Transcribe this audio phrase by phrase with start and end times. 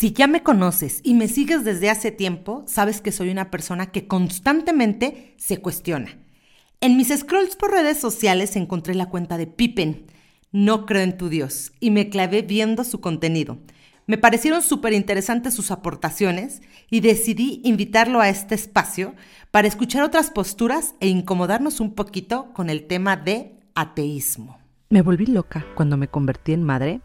[0.00, 3.92] Si ya me conoces y me sigues desde hace tiempo, sabes que soy una persona
[3.92, 6.16] que constantemente se cuestiona.
[6.80, 10.06] En mis scrolls por redes sociales encontré la cuenta de Pippen.
[10.52, 13.58] No creo en tu Dios y me clavé viendo su contenido.
[14.06, 19.14] Me parecieron súper interesantes sus aportaciones y decidí invitarlo a este espacio
[19.50, 24.60] para escuchar otras posturas e incomodarnos un poquito con el tema de ateísmo.
[24.88, 27.02] ¿Me volví loca cuando me convertí en madre?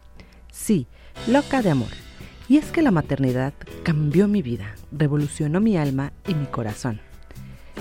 [0.50, 0.86] Sí,
[1.26, 2.05] loca de amor
[2.48, 3.52] y es que la maternidad
[3.82, 7.00] cambió mi vida, revolucionó mi alma y mi corazón.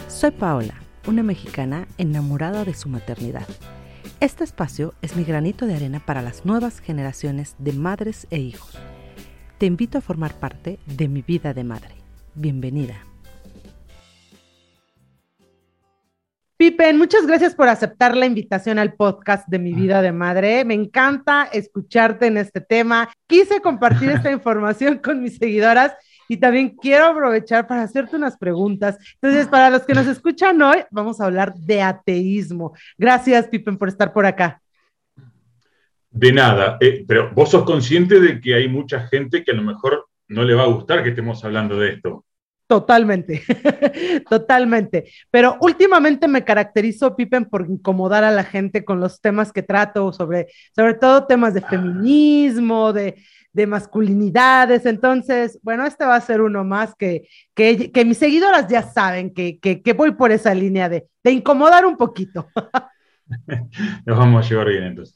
[0.07, 0.75] Soy Paola,
[1.07, 3.47] una mexicana enamorada de su maternidad.
[4.19, 8.77] Este espacio es mi granito de arena para las nuevas generaciones de madres e hijos.
[9.57, 11.95] Te invito a formar parte de mi vida de madre.
[12.33, 13.14] Bienvenida.
[16.57, 19.75] Pipen, muchas gracias por aceptar la invitación al podcast de mi ah.
[19.75, 20.63] vida de madre.
[20.63, 23.09] Me encanta escucharte en este tema.
[23.27, 25.93] Quise compartir esta información con mis seguidoras
[26.29, 28.97] y también quiero aprovechar para hacerte unas preguntas.
[29.21, 32.73] Entonces, para los que nos escuchan hoy, vamos a hablar de ateísmo.
[32.97, 34.61] Gracias, Pipen, por estar por acá.
[36.09, 39.63] De nada, eh, pero vos sos consciente de que hay mucha gente que a lo
[39.63, 42.23] mejor no le va a gustar que estemos hablando de esto.
[42.67, 43.43] Totalmente,
[44.29, 45.05] totalmente.
[45.29, 50.11] Pero últimamente me caracterizo, Pippen, por incomodar a la gente con los temas que trato,
[50.11, 53.15] sobre, sobre todo temas de feminismo, de,
[53.67, 54.85] masculinidades.
[54.85, 59.59] Entonces, bueno, este va a ser uno más que, que, mis seguidoras ya saben que,
[59.59, 62.49] que, voy por esa línea de, de incomodar un poquito.
[64.05, 65.15] Nos vamos a llevar bien entonces.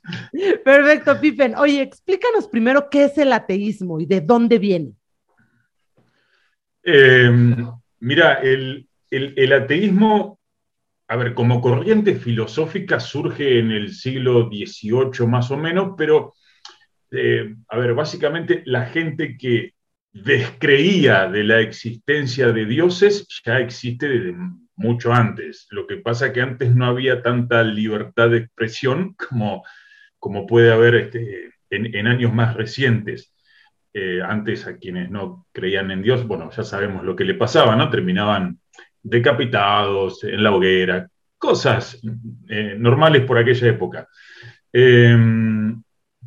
[0.64, 1.56] Perfecto, Pippen.
[1.56, 4.94] Oye, explícanos primero qué es el ateísmo y de dónde viene.
[6.84, 7.56] Em,
[8.00, 8.88] mira, el,
[9.54, 10.40] ateísmo,
[11.08, 16.34] a ver, como corriente filosófica surge en el siglo XVIII más o menos, pero,
[17.12, 19.74] eh, a ver, básicamente la gente que
[20.12, 24.36] descreía de la existencia de dioses ya existe desde
[24.76, 25.68] mucho antes.
[25.72, 29.64] Lo que pasa es que antes no había tanta libertad de expresión como,
[30.18, 33.34] como puede haber este, en años más recientes.
[33.92, 37.76] Eh, antes a quienes no creían en Dios, bueno, ya sabemos lo que le pasaba,
[37.76, 37.90] ¿no?
[37.90, 38.60] Terminaban
[39.02, 41.08] decapitados en la hoguera,
[41.40, 42.00] cosas
[42.50, 44.08] eh, normales por aquella época.
[44.72, 45.82] Em,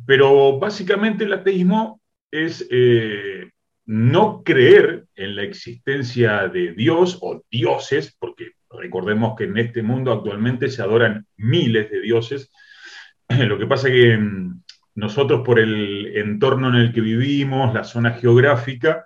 [0.05, 3.49] pero básicamente el ateísmo es eh,
[3.85, 10.11] no creer en la existencia de Dios o dioses, porque recordemos que en este mundo
[10.11, 12.51] actualmente se adoran miles de dioses.
[13.29, 14.62] Lo que pasa que em,
[14.95, 19.05] nosotros por el entorno en el que vivimos, la zona geográfica,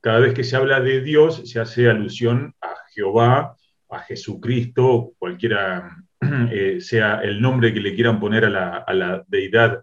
[0.00, 3.56] cada vez que se habla de Dios se hace alusión a Jehová,
[3.90, 5.96] a Jesucristo, cualquiera
[6.50, 8.50] eh, sea el nombre que le quieran poner a
[8.92, 9.80] la, deidad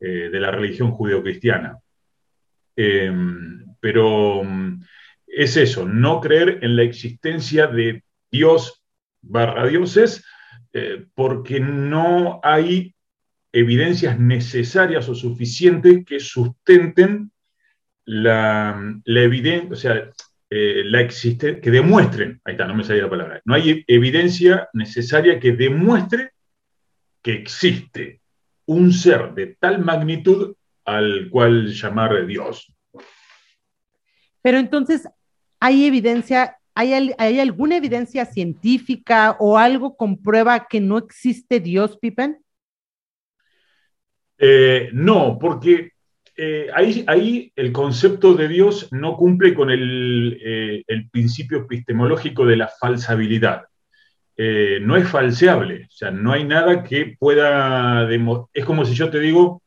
[0.00, 1.78] eh, de la religión judeocristiana.
[2.76, 4.82] Em, pero mm,
[5.26, 8.82] es eso, no creer en la existencia de Dios
[9.22, 10.24] barra dioses,
[10.72, 12.93] eh, porque no hay
[13.54, 17.30] evidencias necesarias o suficientes que sustenten
[18.04, 20.10] la, evidencia, o sea,
[20.50, 24.68] eh, la existe, que demuestren, ahí está, no me salía la palabra, no hay evidencia
[24.72, 26.32] necesaria que demuestre
[27.22, 28.20] que existe
[28.66, 32.74] un ser de tal magnitud al cual llamar Dios.
[34.42, 35.08] Pero entonces,
[35.60, 42.43] ¿hay evidencia, hay, hay alguna evidencia científica o algo comprueba que no existe Dios, Pippen?
[44.46, 45.92] Eh, no, porque
[46.36, 52.68] eh, ahí, el concepto de Dios no cumple con el, eh, principio epistemológico de la
[52.68, 53.64] falsabilidad.
[54.36, 58.50] no es falseable, o sea, no hay nada que pueda demostrar.
[58.52, 59.62] Es como si yo te digo,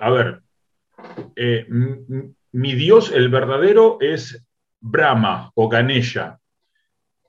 [0.00, 0.42] a ver,
[2.52, 4.44] mi Dios, el verdadero, es
[4.78, 6.38] Brahma o Ganesha.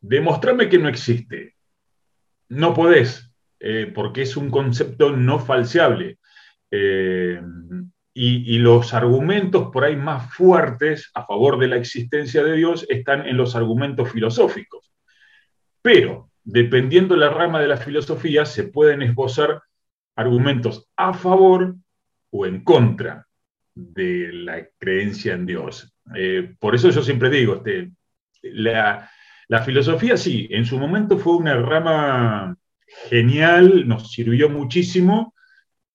[0.02, 1.56] Demostrame que no existe.
[2.50, 3.32] No podés,
[3.96, 6.18] porque es un concepto no falseable.
[6.72, 7.42] Eh,
[8.20, 13.28] y, los argumentos por ahí más fuertes a favor de la existencia de Dios están
[13.28, 14.92] en los argumentos filosóficos.
[15.84, 19.62] Pero, dependiendo de la rama de la filosofía, se pueden esbozar
[20.16, 21.76] argumentos a favor
[22.32, 23.28] o en contra
[23.76, 25.94] de la creencia en Dios.
[26.16, 27.92] Eh, por eso yo siempre digo, este,
[28.42, 29.12] la,
[29.48, 32.58] la filosofía sí, en su momento fue una rama
[33.10, 35.36] genial, nos sirvió muchísimo,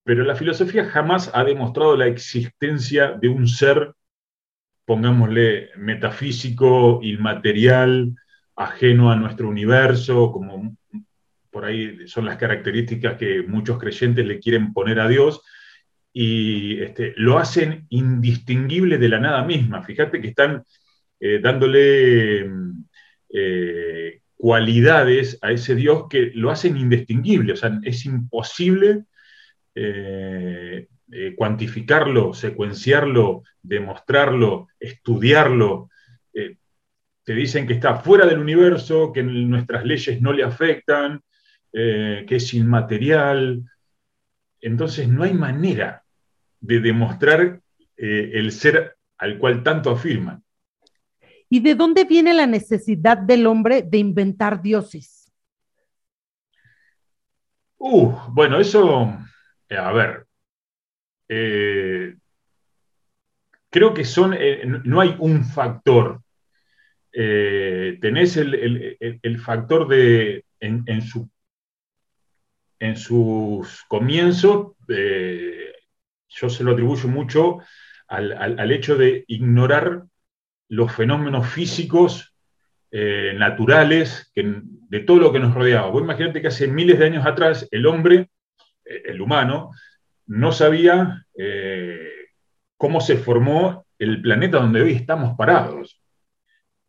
[0.05, 3.93] pero la filosofía jamás ha demostrado la existencia de un ser,
[4.85, 8.15] pongámosle, metafísico, inmaterial,
[8.57, 10.77] ajeno a nuestro universo, como
[11.51, 15.43] por ahí son las características que muchos creyentes le quieren poner a Dios.
[16.15, 19.83] y este, lo hacen indistinguible de la nada misma.
[19.83, 20.63] Fíjate que están
[21.21, 22.51] eh, dándole
[23.33, 29.05] eh, cualidades a ese Dios que lo hacen indistinguible, o sea, es imposible
[29.75, 30.87] eh,
[31.37, 35.91] cuantificarlo, secuenciarlo, demostrarlo, estudiarlo.
[36.33, 41.21] te dicen que está fuera del universo, que nuestras leyes no le afectan,
[41.71, 43.63] que es inmaterial.
[44.61, 46.03] Entonces no hay manera
[46.61, 47.61] de demostrar
[47.97, 50.43] el ser al cual tanto afirman.
[51.49, 55.31] ¿Y de dónde viene la necesidad del hombre de inventar dioses?
[57.77, 59.19] Uh, bueno, eso, eh,
[59.77, 60.27] a ver,
[61.29, 62.17] eh,
[63.71, 66.21] creo que son, eh, no hay un factor.
[67.13, 71.29] tenés el, factor de, en, su,
[72.79, 77.59] en sus comienzos, yo se lo atribuyo mucho
[78.09, 80.05] al hecho de ignorar
[80.69, 82.33] los fenómenos físicos
[82.95, 85.89] eh, naturales de todo lo que nos rodeaba.
[85.89, 88.29] Vos imagínate que hace miles de años atrás el hombre, eh,
[88.85, 89.71] el humano,
[90.27, 92.09] no sabía eh,
[92.77, 96.01] cómo se formó el planeta donde hoy estamos parados.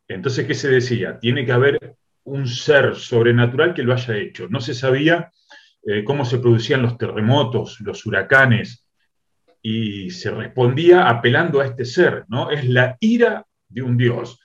[0.07, 1.19] Entonces, ¿qué se decía?
[1.19, 4.48] Tiene que haber un ser sobrenatural que lo haya hecho.
[4.50, 5.31] No se sabía
[6.06, 8.84] cómo se producían los terremotos, los huracanes,
[9.66, 12.51] y se respondía apelando a este ser, ¿no?
[12.51, 14.38] Es la ira de un Dios.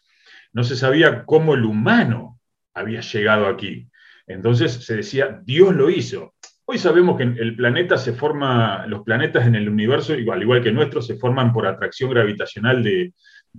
[0.53, 2.41] No se sabía cómo el humano
[2.73, 3.91] había llegado aquí.
[4.29, 6.35] Entonces se decía, Dios lo hizo.
[6.71, 10.71] Hoy sabemos que el planeta se forma, los planetas en el universo, igual, igual que
[10.71, 13.15] nuestro, se forman por atracción gravitacional de,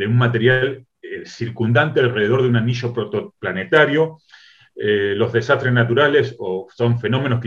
[0.06, 4.20] un material eh, circundante alrededor de un anillo protoplanetario.
[4.76, 7.42] Eh, los desastres naturales o son fenómenos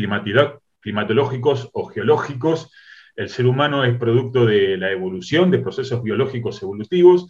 [0.81, 2.73] climatológicos o geológicos.
[3.15, 7.29] El ser humano es producto de la evolución, de procesos biológicos evolutivos.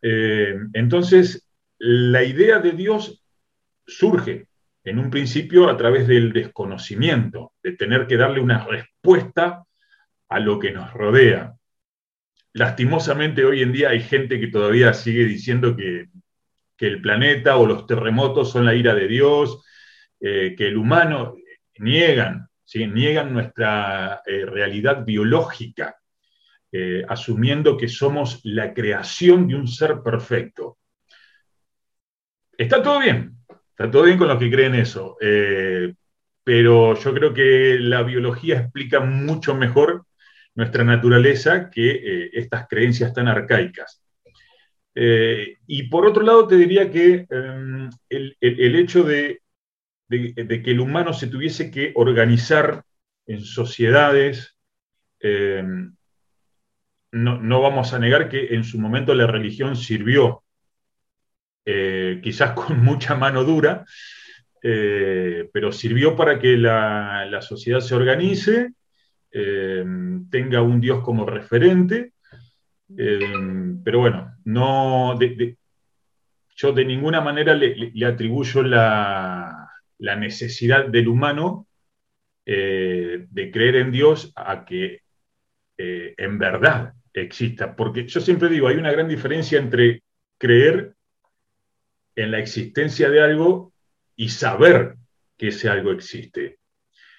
[0.00, 3.24] Eh, entonces, la idea de Dios
[3.84, 4.47] surge
[4.88, 9.64] en un principio a través del desconocimiento, de tener que darle una respuesta
[10.28, 11.54] a lo que nos rodea.
[12.54, 16.06] Lastimosamente hoy en día hay gente que todavía sigue diciendo que,
[16.80, 19.64] el planeta o los terremotos son la ira de Dios,
[20.20, 21.34] eh, que el humano
[21.78, 25.96] niegan, niegan nuestra eh, realidad biológica.
[26.70, 30.78] Eh, asumiendo que somos la creación de un ser perfecto.
[32.56, 33.37] Está todo bien,
[33.78, 35.94] está todo bien con los que creen eso, eh,
[36.42, 40.04] pero yo creo que la biología explica mucho mejor
[40.56, 44.02] nuestra naturaleza que eh, estas creencias tan arcaicas.
[44.94, 49.42] y por otro lado, te diría que em, el, hecho de,
[50.08, 52.82] de, que el humano se tuviese que organizar
[53.26, 54.56] en sociedades,
[55.20, 55.94] em,
[57.12, 60.42] no, vamos a negar que en su momento la religión sirvió,
[61.70, 63.84] eh, quizás con mucha mano dura,
[64.62, 68.72] eh, pero sirvió para que la, sociedad se organice,
[69.30, 69.84] eh,
[70.30, 72.12] tenga un Dios como referente,
[72.96, 75.18] pero bueno, no,
[76.56, 79.68] yo de ninguna manera le, atribuyo la,
[79.98, 81.66] la, necesidad del humano
[82.46, 85.02] de creer en Dios a que
[85.76, 87.76] en verdad exista.
[87.76, 90.02] Porque yo siempre digo, hay una gran diferencia entre
[90.38, 90.94] creer
[92.18, 93.72] en la existencia de algo
[94.16, 94.96] y saber
[95.36, 96.58] que ese algo existe.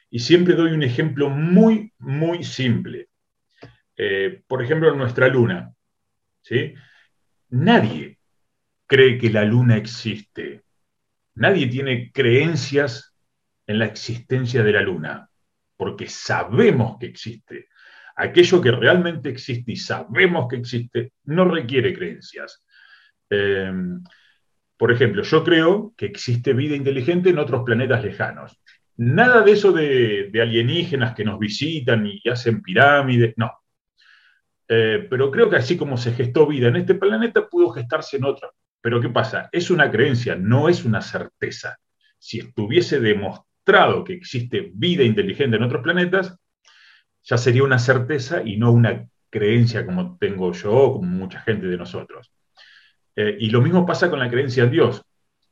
[0.10, 3.08] Y siempre doy un ejemplo muy, muy simple.
[3.96, 5.74] Eh, por ejemplo, nuestra luna.
[6.42, 6.74] ¿sí?
[7.50, 8.20] Nadie
[8.86, 10.64] cree que la luna existe.
[11.36, 13.16] Nadie tiene creencias
[13.68, 15.30] en la existencia de la luna,
[15.78, 17.70] porque sabemos que existe
[18.20, 22.66] aquello que realmente existe y sabemos que existe, no requiere creencias.
[23.30, 23.72] Eh,
[24.80, 28.62] por ejemplo, yo creo que existe vida inteligente en otros planetas lejanos.
[28.96, 33.52] Nada de eso de, alienígenas que nos visitan y hacen pirámides, no.
[34.70, 38.24] Eh, pero creo que así como se gestó vida en este planeta, pudo gestarse en
[38.24, 38.54] otro.
[38.80, 39.50] Pero ¿qué pasa?
[39.52, 41.78] Es una creencia, no es una certeza.
[42.18, 46.38] Si estuviese demostrado que existe vida inteligente en otros planetas,
[47.24, 51.68] ya sería una certeza y no una creencia como tengo yo o como mucha gente
[51.68, 52.32] de nosotros.
[53.22, 55.02] Eh, y lo mismo pasa con la creencia en Dios.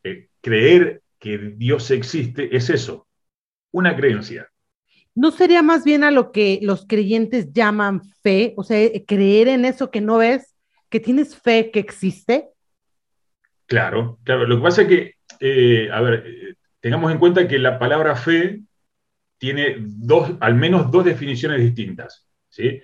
[0.02, 3.08] Eh, creer que Dios existe es eso,
[3.74, 4.50] una creencia.
[5.14, 8.54] ¿No sería más bien a lo que los creyentes llaman fe?
[8.56, 10.56] O sea, creer en eso que no ves,
[10.90, 12.48] que tienes fe que existe.
[13.66, 14.48] Claro, claro.
[14.48, 18.62] Lo que pasa es que, eh, a ver, tengamos en cuenta que la palabra fe
[19.38, 22.30] tiene dos, al menos dos definiciones distintas.
[22.48, 22.82] ¿sí?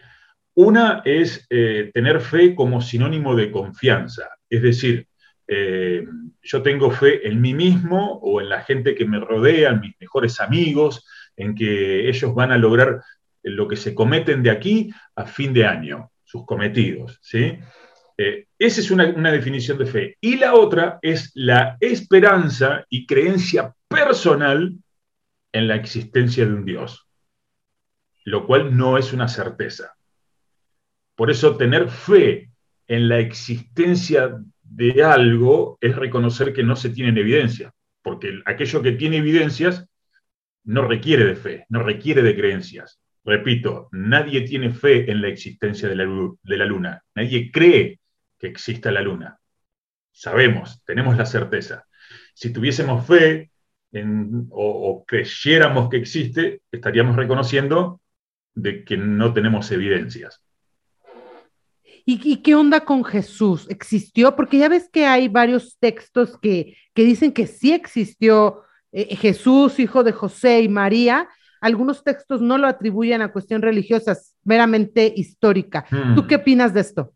[0.56, 5.08] Una es eh, tener fe como sinónimo de confianza, es decir,
[5.48, 6.06] eh,
[6.42, 9.96] yo tengo fe en mí mismo o en la gente que me rodea, en mis
[10.00, 11.06] mejores amigos,
[11.36, 13.02] en que ellos van a lograr
[13.42, 17.20] lo que se cometen de aquí a fin de año, sus cometidos.
[17.22, 17.58] ¿sí?
[18.18, 20.18] Eh, esa es una, una, definición de fe.
[20.22, 24.76] Y la otra es la esperanza y creencia personal
[25.52, 27.08] en la existencia de un Dios,
[28.24, 29.96] lo cual no es una certeza.
[31.16, 32.53] Por eso tener fe
[32.88, 37.72] en la existencia de algo es reconocer que no se tienen evidencias,
[38.02, 39.88] porque aquello que tiene evidencias
[40.64, 43.00] no requiere de fe, no requiere de creencias.
[43.26, 48.00] Repito, nadie tiene fe en la existencia de la, luna, nadie cree
[48.38, 49.38] que exista la luna.
[50.12, 51.86] Sabemos, tenemos la certeza.
[52.34, 53.52] Si tuviésemos fe
[54.50, 58.02] o, o creyéramos que existe, estaríamos reconociendo
[58.54, 60.44] de que no tenemos evidencias.
[62.06, 63.66] ¿Y, qué onda con Jesús?
[63.70, 64.36] ¿Existió?
[64.36, 70.04] Porque ya ves que hay varios textos que, dicen que sí existió eh, Jesús, hijo
[70.04, 71.30] de José y María.
[71.62, 75.86] Algunos textos no lo atribuyen a cuestión religiosa, meramente histórica.
[75.90, 76.28] ¿Tú hmm.
[76.28, 77.14] qué opinas de esto?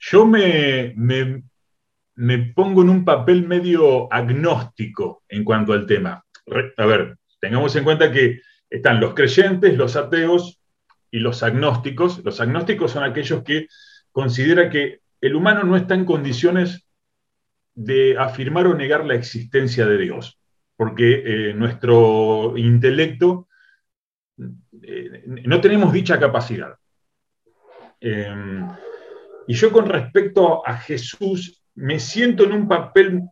[0.00, 6.24] Yo me, me, pongo en un papel medio agnóstico en cuanto al tema.
[6.76, 10.59] A ver, tengamos en cuenta que están los creyentes, los ateos
[11.10, 12.24] y los agnósticos.
[12.24, 13.66] Los agnósticos son aquellos que
[14.12, 16.86] consideran que el humano no está en condiciones
[17.74, 20.38] de afirmar o negar la existencia de Dios,
[20.76, 23.48] porque eh, nuestro intelecto
[24.82, 26.74] eh, no tenemos dicha capacidad.
[28.00, 28.66] Em,
[29.46, 33.22] y yo con respecto a Jesús me siento en un papel,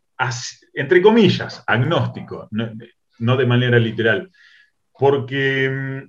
[0.75, 4.31] entre comillas, agnóstico, no, de manera literal,
[4.93, 6.09] porque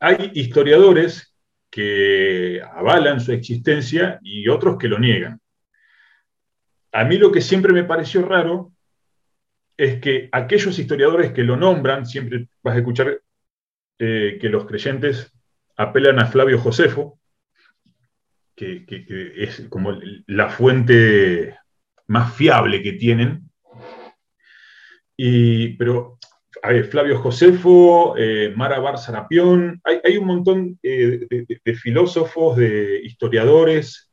[0.00, 1.34] hay historiadores
[1.70, 5.40] que avalan su existencia y otros que lo niegan.
[6.92, 8.72] A mí lo que siempre me pareció raro
[9.76, 13.20] es que aquellos historiadores que lo nombran, siempre vas a escuchar
[13.98, 15.32] eh, que los creyentes
[15.76, 17.18] apelan a Flavio Josefo,
[18.54, 18.84] que,
[19.36, 21.58] es como la fuente
[22.08, 23.50] más fiable que tienen,
[25.16, 26.18] y, pero
[26.90, 34.10] Flavio Josefo, eh, Mara Bar Sarapión, hay, un montón eh, de, filósofos, de historiadores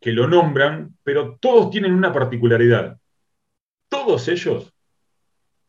[0.00, 2.98] que lo nombran, pero todos tienen una particularidad.
[3.88, 4.74] Todos ellos,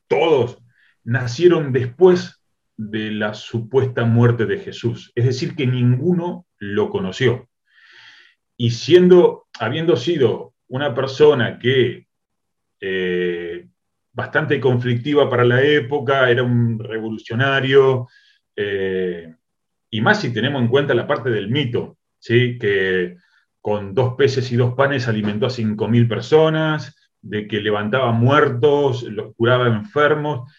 [0.08, 0.58] todos,
[1.04, 2.42] nacieron después
[2.78, 7.48] de la supuesta muerte de Jesús, es decir, que ninguno lo conoció.
[8.58, 12.08] Y siendo, habiendo sido una persona que
[12.82, 13.68] eh,
[14.16, 18.08] bastante conflictiva para la época, era un revolucionario,
[18.56, 19.36] eh,
[19.90, 22.58] y más si tenemos en cuenta la parte del mito, ¿sí?
[22.58, 23.18] que
[23.60, 29.36] con dos peces y dos panes alimentó a 5.000 personas, de que levantaba muertos, los
[29.36, 30.50] curaba enfermos.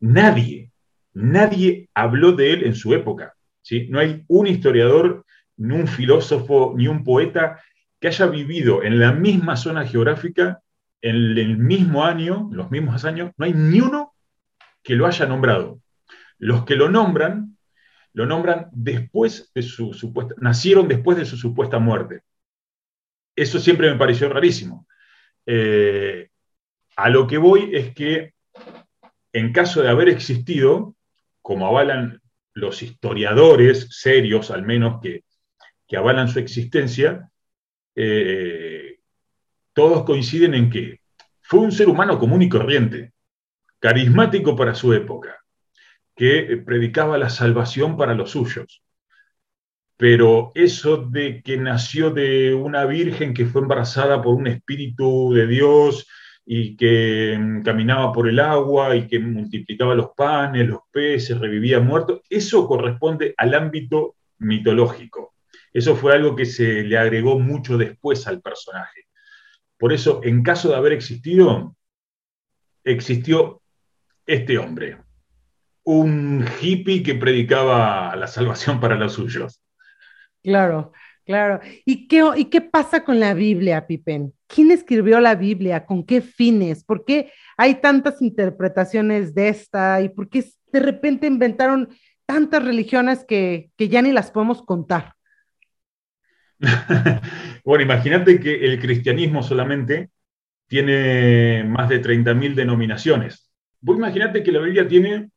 [0.00, 0.70] Nadie,
[1.14, 3.34] nadie habló de él en su época.
[3.62, 3.86] ¿sí?
[3.88, 5.24] No hay un historiador,
[5.56, 7.60] ni un filósofo, ni un poeta
[8.00, 10.60] que haya vivido en la misma zona geográfica
[11.04, 14.14] en el mismo año, los mismos años, no hay ni uno
[14.82, 15.82] que lo haya nombrado.
[16.38, 17.58] Los que lo nombran,
[18.14, 22.22] lo nombran después de su supuesta, nacieron después de su supuesta muerte.
[23.36, 24.86] Eso siempre me pareció rarísimo.
[25.44, 26.30] Eh,
[26.96, 28.32] a lo que voy es que
[29.34, 30.96] en caso de haber existido,
[31.42, 32.22] como avalan
[32.54, 35.22] los historiadores serios, al menos que,
[35.94, 37.30] avalan su existencia,
[37.94, 38.73] eh,
[39.74, 41.00] todos coinciden en que
[41.42, 43.12] fue un ser humano común y corriente,
[43.78, 45.40] carismático para su época,
[46.16, 48.82] que eh, predicaba la salvación para los suyos.
[49.96, 55.46] Pero eso de que nació de una virgen que fue embarazada por un espíritu de
[55.46, 56.08] Dios
[56.46, 61.80] y que mm, caminaba por el agua y que multiplicaba los panes, los peces, revivía
[61.80, 65.34] muertos, eso corresponde al ámbito mitológico.
[65.72, 69.08] Eso fue algo que se le agregó mucho después al personaje.
[69.84, 71.76] Por eso, en caso de haber existido,
[72.84, 73.60] existió
[74.24, 74.96] este hombre,
[75.82, 79.62] un hippie que predicaba la salvación para los suyos.
[80.42, 80.94] Claro,
[81.26, 81.60] claro.
[81.84, 84.32] ¿Y qué, ¿Y qué pasa con la Biblia, Pipen?
[84.46, 85.84] ¿Quién escribió la Biblia?
[85.84, 86.82] ¿Con qué fines?
[86.82, 90.00] ¿Por qué hay tantas interpretaciones de esta?
[90.00, 91.90] ¿Y por qué de repente inventaron
[92.24, 95.13] tantas religiones que, que ya ni las podemos contar?
[97.64, 100.10] bueno, imagínate que el cristianismo solamente
[100.66, 103.50] tiene más de 30.000 denominaciones.
[103.80, 105.30] Vos imaginate que la Biblia tiene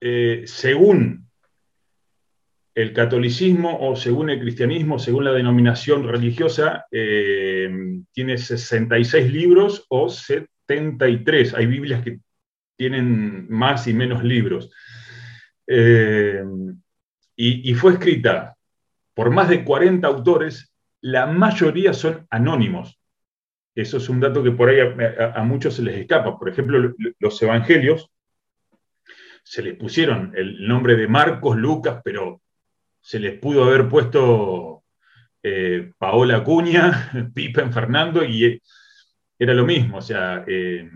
[0.00, 1.28] eh, según
[2.74, 7.70] el catolicismo o según el cristianismo, según la denominación religiosa, eh,
[8.12, 11.54] tiene 66 libros o 73.
[11.54, 12.20] Hay Biblias que
[12.76, 14.70] tienen más y menos libros.
[15.66, 16.42] Eh,
[17.36, 18.56] y, fue escrita
[19.14, 22.98] por más de 40 autores, la mayoría son anónimos.
[23.74, 26.38] Eso es un dato que por ahí a muchos se les escapa.
[26.38, 28.10] Por ejemplo, los evangelios
[29.42, 32.40] se les pusieron el nombre de Marcos, Lucas, pero
[33.00, 34.84] se les pudo haber puesto
[35.42, 38.62] eh, Paola Cuña, Pipa Fernando, y eh,
[39.38, 39.98] era lo mismo.
[39.98, 40.88] O sea, eh,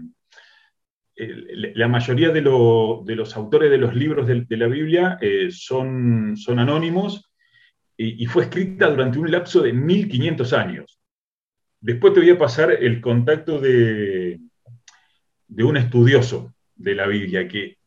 [1.16, 5.18] la mayoría de, los autores de los libros de, la Biblia
[5.48, 7.30] son, son, anónimos
[7.96, 11.00] y, fue escrita durante un lapso de 1500 años.
[11.80, 14.40] Después te voy a pasar el contacto de,
[15.48, 17.78] de un estudioso de la Biblia que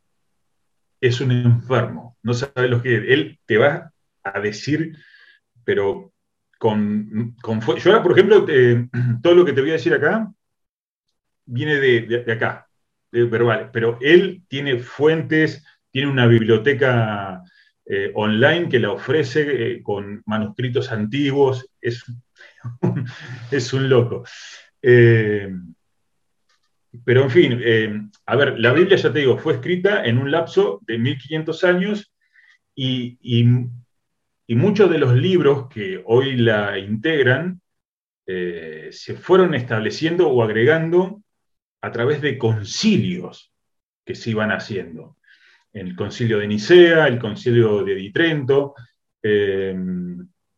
[1.02, 3.04] es un enfermo, no sabe lo que es.
[3.08, 3.92] Él te va
[4.24, 4.98] a decir,
[5.64, 6.14] pero
[6.58, 8.46] con, con yo ahora, por ejemplo,
[9.22, 10.32] todo lo que te voy a decir acá
[11.46, 12.68] viene de, acá,
[13.12, 17.44] de verbal, pero él tiene fuentes, tiene una biblioteca
[17.92, 22.06] eh, online que la ofrece eh, con manuscritos antiguos, es,
[23.52, 24.24] es un loco.
[24.80, 25.52] Eh,
[27.04, 30.82] pero en fin, a ver, la Biblia, ya te digo, fue escrita en un lapso
[30.86, 32.14] de 1500 años
[32.76, 37.62] y, y muchos de los libros que hoy la integran
[38.26, 41.22] se fueron estableciendo o agregando
[41.82, 43.54] a través de concilios
[44.04, 45.19] que se iban haciendo.
[45.74, 48.74] El concilio de Nicea, el concilio de Ditrento,
[49.22, 49.76] eh,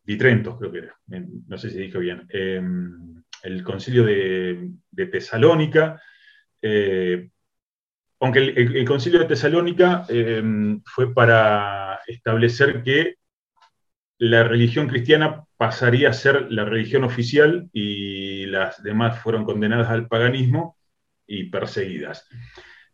[0.04, 0.96] Ditrento creo que era,
[1.48, 2.62] no sé si dije bien, eh,
[3.44, 4.72] el concilio de,
[5.12, 6.02] Tesalónica,
[8.20, 10.06] aunque el, concilio de Tesalónica
[10.86, 13.16] fue para establecer que
[14.22, 20.08] la religión cristiana pasaría a ser la religión oficial y las demás fueron condenadas al
[20.08, 20.78] paganismo
[21.26, 22.28] y perseguidas.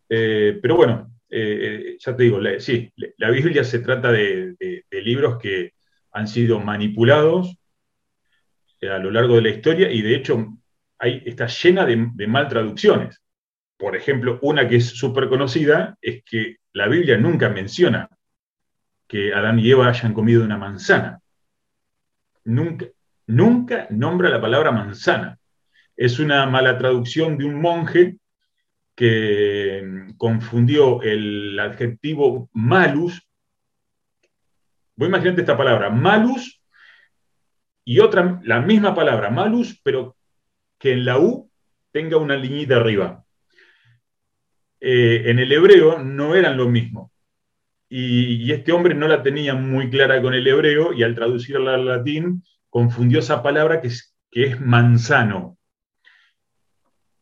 [0.07, 4.55] Eh, pero bueno, eh, ya te digo, sí, la Biblia se trata de,
[4.91, 5.73] libros que
[6.11, 7.55] han sido manipulados
[8.81, 10.57] eh, a lo largo de la historia y de hecho
[10.99, 13.21] está llena de, mal traducciones.
[13.77, 18.09] Por ejemplo, una que es súper conocida es que la Biblia nunca menciona
[19.07, 21.21] que Adán y Eva hayan comido una manzana.
[22.45, 22.87] Nunca,
[23.27, 25.37] nunca nombra la palabra manzana.
[25.95, 28.17] Es una mala traducción de un monje
[28.97, 33.25] que mm, confundió el adjetivo malus.
[34.97, 36.61] Voy a imaginarte esta palabra, malus,
[37.85, 40.17] y otra, la misma palabra, malus, pero
[40.77, 41.49] que en la U
[41.91, 43.23] tenga una liñita arriba.
[44.81, 47.13] Eh, en el hebreo no eran lo mismo
[47.89, 51.85] y, este hombre no la tenía muy clara con el hebreo y al traducirla al
[51.85, 53.89] latín confundió esa palabra que
[54.31, 55.56] es manzano.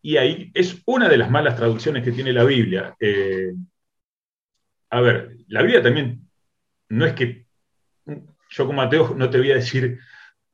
[0.06, 2.96] Y ahí es una de las malas traducciones que tiene la Biblia.
[3.00, 3.54] Eh,
[4.92, 6.30] a ver, la Biblia también
[6.90, 7.48] no es que
[8.50, 10.00] yo como ateo no te voy a decir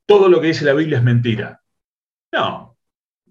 [0.05, 1.61] todo lo que dice la Biblia es mentira.
[2.31, 2.77] No.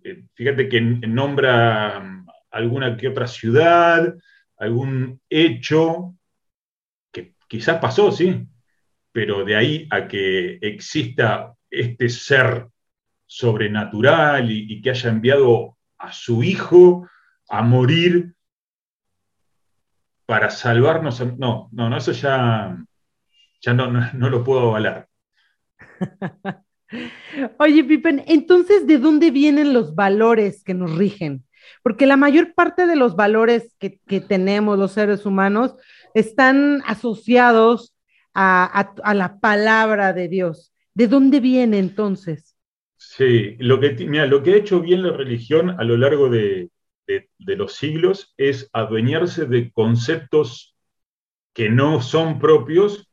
[0.04, 4.14] Eh, fíjate que nombra alguna que otra ciudad,
[4.58, 6.16] algún hecho
[7.50, 8.46] Quizás pasó, sí,
[9.10, 12.68] pero de ahí a que exista este ser
[13.26, 17.08] sobrenatural y, que haya enviado a su hijo
[17.48, 18.34] a morir
[20.26, 21.20] para salvarnos.
[21.38, 22.76] No, no, no eso ya,
[23.60, 25.08] ya no, no, lo puedo avalar.
[27.58, 31.44] Oye, Pippen, entonces, ¿de dónde vienen los valores que nos rigen?
[31.82, 35.76] Porque la mayor parte de los valores que, que tenemos los seres humanos
[36.14, 37.94] están asociados
[38.34, 40.72] a, la palabra de Dios.
[40.94, 42.49] ¿De dónde viene entonces?
[43.16, 43.90] Sí, lo que,
[44.28, 46.70] lo que ha hecho bien la religión a lo largo de,
[47.38, 50.76] los siglos es adueñarse de conceptos
[51.52, 53.10] que no son propios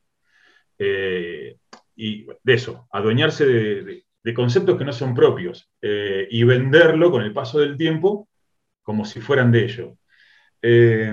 [0.78, 1.58] eh,
[1.96, 7.34] y de eso, adueñarse de, conceptos que no son propios eh, y venderlo con el
[7.34, 8.30] paso del tiempo
[8.84, 9.98] como si fueran de ellos.
[10.62, 11.12] Eh,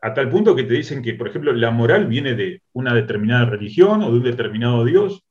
[0.00, 3.44] a, tal punto que te dicen que, por ejemplo, la moral viene de una determinada
[3.44, 5.22] religión o de un determinado Dios.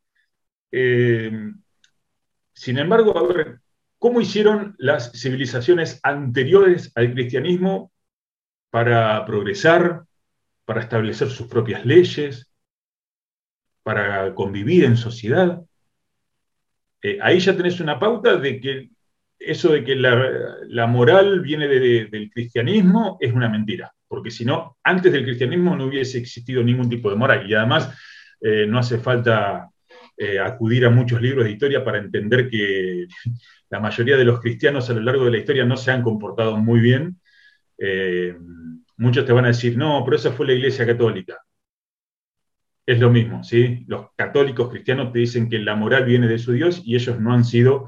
[2.55, 3.59] Sin embargo, a ver,
[3.99, 7.91] ¿cómo hicieron las civilizaciones anteriores al cristianismo
[8.69, 10.05] para progresar,
[10.63, 12.49] para establecer sus propias leyes,
[13.83, 15.61] para convivir en sociedad?
[17.01, 18.89] Eh, ahí ya tenés una pauta de que
[19.37, 23.91] eso de que la, moral viene del cristianismo es una mentira.
[24.07, 27.49] porque si no, antes del cristianismo no hubiese existido ningún tipo de moral.
[27.49, 27.93] Y además
[28.39, 29.69] eh, no hace falta
[30.17, 33.07] eh, acudir a muchos libros de historia para entender que
[33.69, 36.57] la mayoría de los cristianos a lo largo de la historia no se han comportado
[36.57, 37.19] muy bien.
[37.77, 38.35] Eh,
[38.97, 41.37] muchos te van a decir, no, pero esa fue la Iglesia Católica.
[42.85, 43.83] Es lo mismo, ¿sí?
[43.87, 47.33] Los católicos cristianos te dicen que la moral viene de su Dios y ellos no
[47.33, 47.87] han sido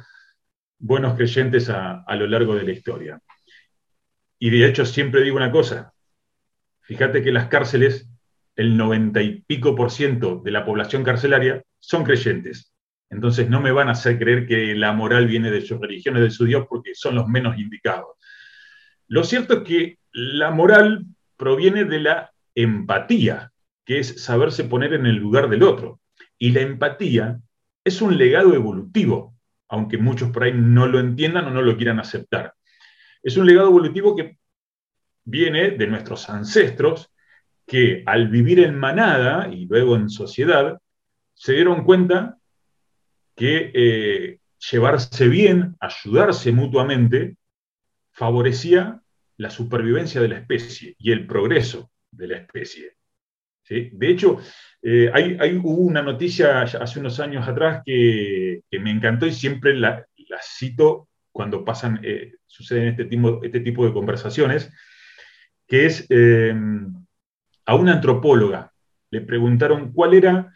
[0.80, 3.22] buenos creyentes a, a lo largo de la historia.
[4.40, 5.94] Y de hecho siempre digo una cosa,
[6.82, 8.10] fíjate que las cárceles,
[8.58, 12.74] el noventa y pico por ciento de la población carcelaria son creyentes.
[13.10, 16.32] Entonces no me van a hacer creer que la moral viene de sus religiones, de
[16.32, 18.18] su Dios, porque son los menos indicados.
[19.08, 21.06] Lo cierto es que la moral
[21.38, 23.52] proviene de la empatía,
[23.86, 26.02] que es saberse poner en el lugar del otro.
[26.38, 27.40] Y la empatía
[27.84, 29.36] es un legado evolutivo,
[29.70, 32.56] aunque muchos por ahí no lo entiendan o no lo quieran aceptar.
[33.22, 34.40] Es un legado evolutivo que
[35.24, 37.12] viene de nuestros ancestros
[37.68, 40.80] que al vivir en manada y luego en sociedad,
[41.34, 42.38] se dieron cuenta
[43.36, 44.40] que eh,
[44.72, 47.36] llevarse bien, ayudarse mutuamente,
[48.12, 49.02] favorecía
[49.36, 52.94] la supervivencia de la especie y el progreso de la especie.
[53.70, 54.40] De hecho,
[54.82, 60.08] eh, hay, hubo una noticia hace unos años atrás que, me encantó y siempre la,
[60.42, 64.72] cito cuando pasan, eh, suceden este tipo, este tipo de conversaciones,
[65.68, 66.08] que es
[67.68, 68.74] a una antropóloga.
[69.12, 70.54] Le preguntaron cuál era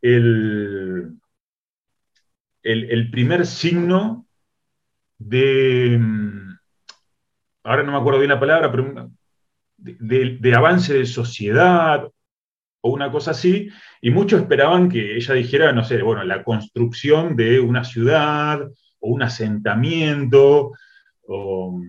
[0.00, 1.18] el,
[2.62, 4.26] el, primer signo
[5.18, 6.58] de, mm,
[7.64, 9.10] ahora no me acuerdo bien la palabra, pero
[9.76, 12.08] de, avance de sociedad
[12.80, 17.34] o una cosa así, y muchos esperaban que ella dijera, no sé, bueno, la construcción
[17.34, 18.62] de una ciudad
[19.00, 20.72] o un asentamiento
[21.26, 21.80] o,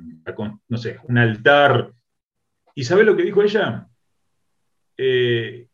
[0.70, 1.92] no sé, un altar.
[2.74, 3.90] ¿Y sabe lo que dijo ella?
[4.98, 5.68] Eh,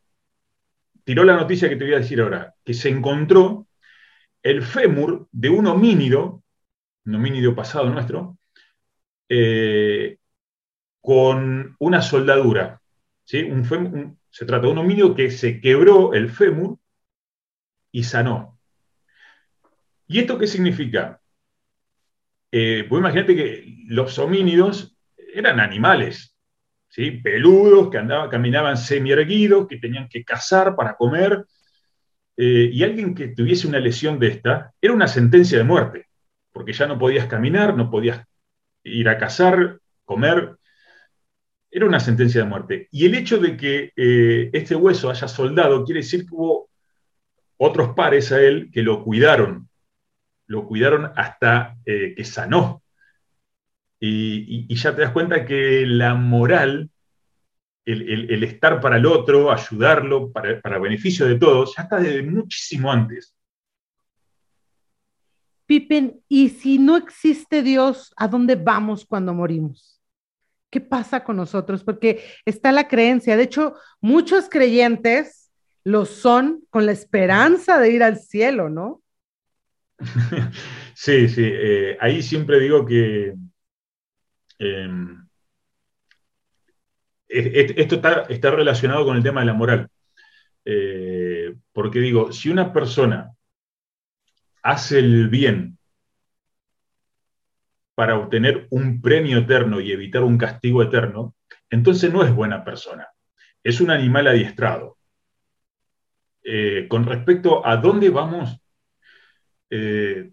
[1.03, 3.67] tiró la noticia que te voy a decir ahora, que se encontró
[4.43, 6.43] el fémur de un homínido,
[7.05, 8.37] un homínido pasado nuestro,
[9.29, 10.17] eh,
[11.01, 12.81] con una soldadura.
[13.25, 16.79] se trata de un homínido que se quebró el fémur
[17.91, 18.59] y sanó.
[20.07, 21.21] ¿Y esto qué significa?
[22.51, 24.97] Eh, pues imagínate que los homínidos
[25.33, 26.30] eran animales,
[26.95, 31.45] peludos, que andaban, caminaban semi-erguidos, que tenían que cazar para comer,
[32.37, 36.07] eh, y alguien que tuviese una lesión de esta era una sentencia de muerte,
[36.51, 38.25] porque ya no podías caminar, no podías
[38.83, 40.57] ir a cazar, comer,
[41.69, 42.87] era una sentencia de muerte.
[42.91, 46.69] Y el hecho de que eh, este hueso haya soldado quiere decir que hubo
[47.57, 49.69] otros pares a él que lo cuidaron,
[50.47, 52.80] lo cuidaron hasta eh, que sanó.
[54.03, 56.89] Y, ya te das cuenta que la moral,
[57.85, 62.91] el, estar para el otro, ayudarlo, para, para, beneficio de todos, ya está desde muchísimo
[62.91, 63.35] antes.
[65.67, 70.01] Pippen, ¿y si no existe Dios, a dónde vamos cuando morimos?
[70.71, 71.83] ¿Qué pasa con nosotros?
[71.83, 73.37] Porque está la creencia.
[73.37, 75.51] De hecho, muchos creyentes
[75.83, 79.01] lo son con la esperanza de ir al cielo, ¿no?
[80.93, 81.43] Sí, sí.
[81.43, 83.33] Eh, ahí siempre digo que
[84.61, 85.27] Em,
[87.27, 87.95] esto
[88.29, 89.89] está, relacionado con el tema de la moral.
[90.63, 93.31] Eh, porque digo, si una persona
[94.61, 95.79] hace el bien
[97.95, 101.33] para obtener un premio eterno y evitar un castigo eterno,
[101.71, 103.07] entonces no es buena persona,
[103.63, 104.97] es un animal adiestrado.
[106.43, 108.61] Eh, con respecto a dónde vamos,
[109.71, 110.31] eh,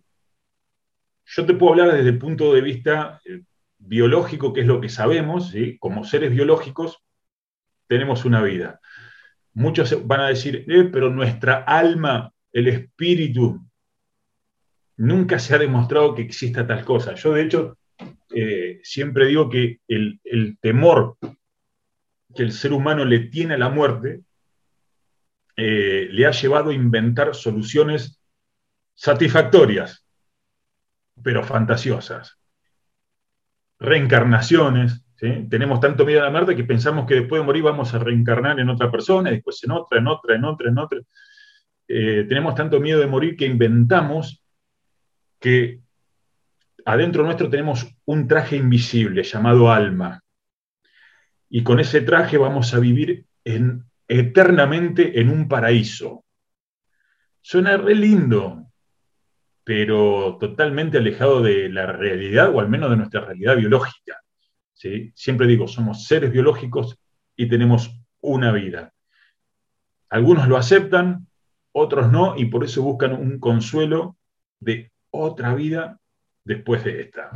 [1.25, 3.21] yo te puedo hablar desde el punto de vista
[3.79, 7.03] biológico, que es lo que sabemos, como seres biológicos,
[7.87, 8.81] tenemos una vida.
[9.55, 13.61] Muchos van a decir, eh, pero nuestra alma, el espíritu,
[14.97, 17.15] nunca se ha demostrado que exista tal cosa.
[17.15, 17.79] Yo, de hecho,
[18.35, 20.21] eh, siempre digo que el,
[20.61, 21.17] temor
[22.35, 24.21] que el ser humano le tiene a la muerte
[25.57, 28.21] eh, le ha llevado a inventar soluciones
[28.95, 30.05] satisfactorias,
[31.21, 32.39] pero fantasiosas
[33.79, 35.05] reencarnaciones.
[35.49, 38.61] Tenemos tanto miedo a la muerte que pensamos que después de morir vamos a reencarnar
[38.61, 41.01] en otra persona, y después en otra, en otra, en otra, en otra.
[41.89, 44.45] Eh, tenemos tanto miedo de morir que inventamos
[45.41, 45.81] que
[46.85, 50.23] adentro nuestro tenemos un traje invisible llamado alma.
[51.51, 56.25] Y con ese traje vamos a vivir en, eternamente en un paraíso.
[57.41, 58.68] Suena re lindo,
[59.69, 64.19] pero totalmente alejado de la realidad, o al menos de nuestra realidad biológica.
[64.73, 65.13] ¿sí?
[65.15, 66.99] Siempre digo, somos seres biológicos
[67.37, 68.95] y tenemos una vida.
[70.09, 71.27] Algunos lo aceptan,
[71.73, 74.17] otros no, y por eso buscan un consuelo
[74.59, 76.01] de otra vida
[76.45, 77.31] después de esta.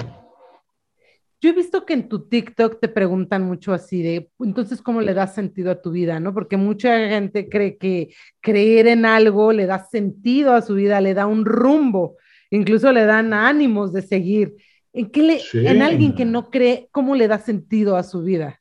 [1.43, 5.13] Yo he visto que en tu TikTok te preguntan mucho así de, entonces, ¿cómo le
[5.13, 6.19] das sentido a tu vida?
[6.19, 6.33] ¿No?
[6.33, 11.13] Porque mucha gente cree que creer en algo le da sentido a su vida, le
[11.13, 12.17] da un rumbo,
[12.57, 14.55] incluso le dan ánimos de seguir.
[14.93, 18.61] ¿En, qué le, en alguien que no cree, cómo le da sentido a su vida?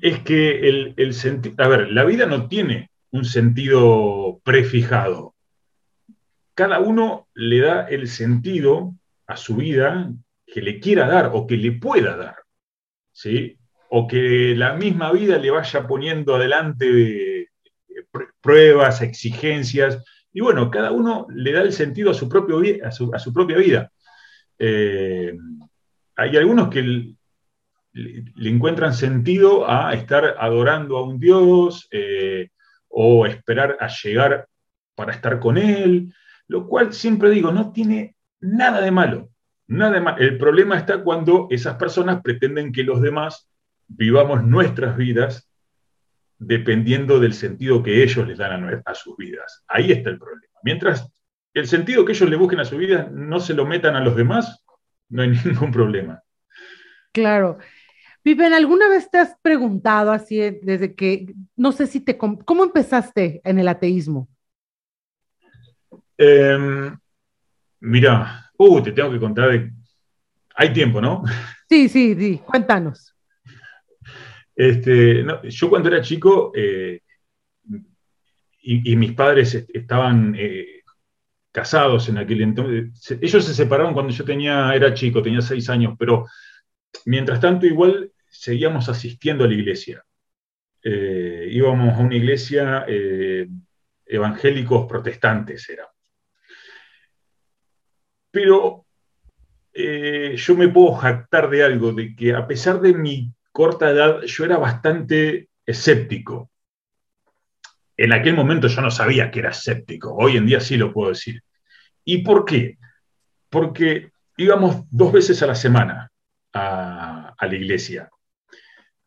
[0.00, 5.34] Es que el, el sentido, a ver, la vida no tiene un sentido prefijado.
[6.54, 8.94] Cada uno le da el sentido
[9.26, 10.12] a su vida
[10.46, 12.36] que le quiera dar o que le pueda dar,
[13.12, 13.58] ¿sí?
[13.88, 17.48] O que la misma vida le vaya poniendo adelante
[18.42, 23.32] pruebas, exigencias, y bueno, cada uno le da el sentido a su, propio, a su,
[23.32, 23.92] propia vida.
[24.58, 25.36] Eh,
[26.16, 32.48] hay algunos que le, encuentran sentido a estar adorando a un Dios eh,
[32.88, 34.46] o esperar a llegar
[34.94, 36.14] para estar con Él,
[36.48, 39.28] lo cual siempre digo, no tiene nada de malo.
[39.66, 43.48] Nada El problema está cuando esas personas pretenden que los demás
[43.86, 45.51] vivamos nuestras vidas
[46.46, 49.64] dependiendo del sentido que ellos les dan a, sus vidas.
[49.68, 50.52] Ahí está el problema.
[50.62, 51.10] Mientras
[51.54, 54.16] el sentido que ellos le busquen a su vida no se lo metan a los
[54.16, 54.64] demás,
[55.08, 56.22] no hay ningún problema.
[57.12, 57.58] Claro.
[58.22, 63.40] Pipen, ¿alguna vez te has preguntado así desde que, no sé si te, ¿cómo empezaste
[63.44, 64.28] en el ateísmo?
[66.16, 66.96] Em,
[67.80, 69.72] mira, Uh, te tengo que contar de...
[70.54, 71.24] Hay tiempo, ¿no?
[71.68, 73.11] Sí, sí, sí, cuéntanos.
[74.54, 77.00] Este, yo cuando era chico eh,
[78.64, 80.82] y, mis padres estaban eh,
[81.50, 85.94] casados en aquel entonces, ellos se separaron cuando yo tenía, era chico, tenía seis años,
[85.98, 86.26] pero
[87.06, 90.04] mientras tanto igual seguíamos asistiendo a la iglesia.
[90.84, 92.84] Eh, íbamos a una iglesia
[94.06, 95.88] evangélicos protestantes, era.
[98.30, 98.86] Pero
[99.74, 104.44] yo me puedo jactar de algo, de que a pesar de mi corta edad, yo
[104.44, 106.50] era bastante escéptico.
[107.96, 111.10] En aquel momento yo no sabía que era escéptico, hoy en día sí lo puedo
[111.10, 111.42] decir.
[112.04, 112.78] ¿Y por qué?
[113.50, 116.10] Porque íbamos dos veces a la semana
[116.52, 118.08] a, la iglesia.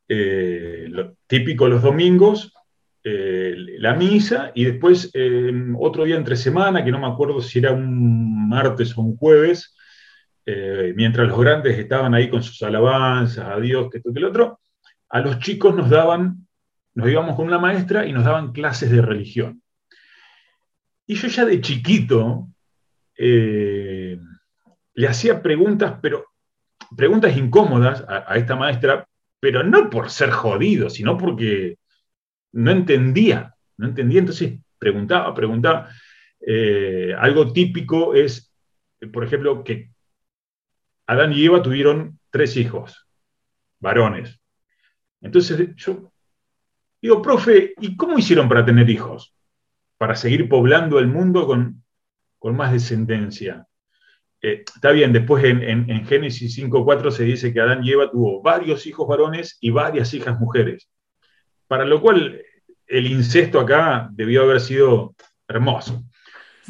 [0.08, 2.54] Eh, lo típico los domingos,
[3.04, 7.60] eh, la misa y después eh, otro día entre semana, que no me acuerdo si
[7.60, 9.76] era un martes o un jueves,
[10.46, 14.26] eh, mientras los grandes estaban ahí con sus alabanzas, a Dios, que esto, que el
[14.26, 14.60] otro,
[15.10, 16.48] a los chicos nos daban,
[16.94, 19.62] nos íbamos con una maestra y nos daban clases de religión.
[21.08, 22.48] Y yo ya de chiquito
[23.18, 26.26] le hacía preguntas, pero
[26.98, 29.08] preguntas incómodas a esta maestra,
[29.40, 31.78] pero no por ser jodido, sino porque
[32.54, 35.90] no entendía, no entendía, entonces preguntaba, preguntaba.
[36.40, 38.54] Eh, algo típico es,
[39.12, 39.92] por ejemplo, que
[41.08, 43.08] Adán y Eva tuvieron tres hijos,
[43.80, 44.40] varones.
[45.22, 46.12] Entonces yo
[47.02, 49.36] digo, profe, ¿y cómo hicieron para tener hijos?
[49.98, 51.84] Para seguir poblando el mundo con,
[52.56, 53.66] más descendencia.
[54.40, 58.12] Eh, está bien, después en, en, en Génesis 5.4 se dice que Adán y Eva
[58.12, 60.88] tuvo varios hijos varones y varias hijas mujeres.
[61.68, 62.40] Para lo cual
[62.88, 65.16] el incesto acá debió haber sido
[65.48, 66.04] hermoso.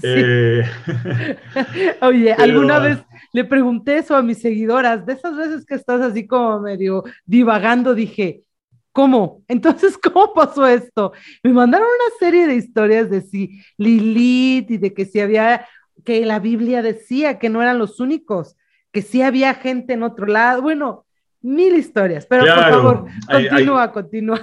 [0.03, 0.63] Eh,
[2.01, 2.99] Oye, alguna vez
[3.33, 7.93] le pregunté eso a mis seguidoras, de esas veces que estás así como medio divagando,
[7.95, 8.43] dije,
[8.91, 9.43] ¿cómo?
[9.47, 11.13] Entonces, ¿cómo pasó esto?
[11.43, 15.65] Me mandaron una serie de historias de si Lilith y de que si había,
[16.03, 18.55] que la Biblia decía que no eran los únicos,
[18.91, 21.05] que sí había gente en otro lado, bueno,
[21.41, 24.41] mil historias, pero por favor, continúa, continúa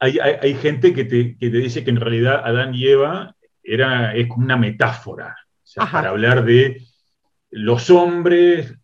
[0.00, 3.36] hay, gente que te, dice que en realidad Adán y Eva
[3.72, 5.36] era, es como una metáfora,
[5.76, 6.82] para hablar de
[7.50, 8.74] los hombres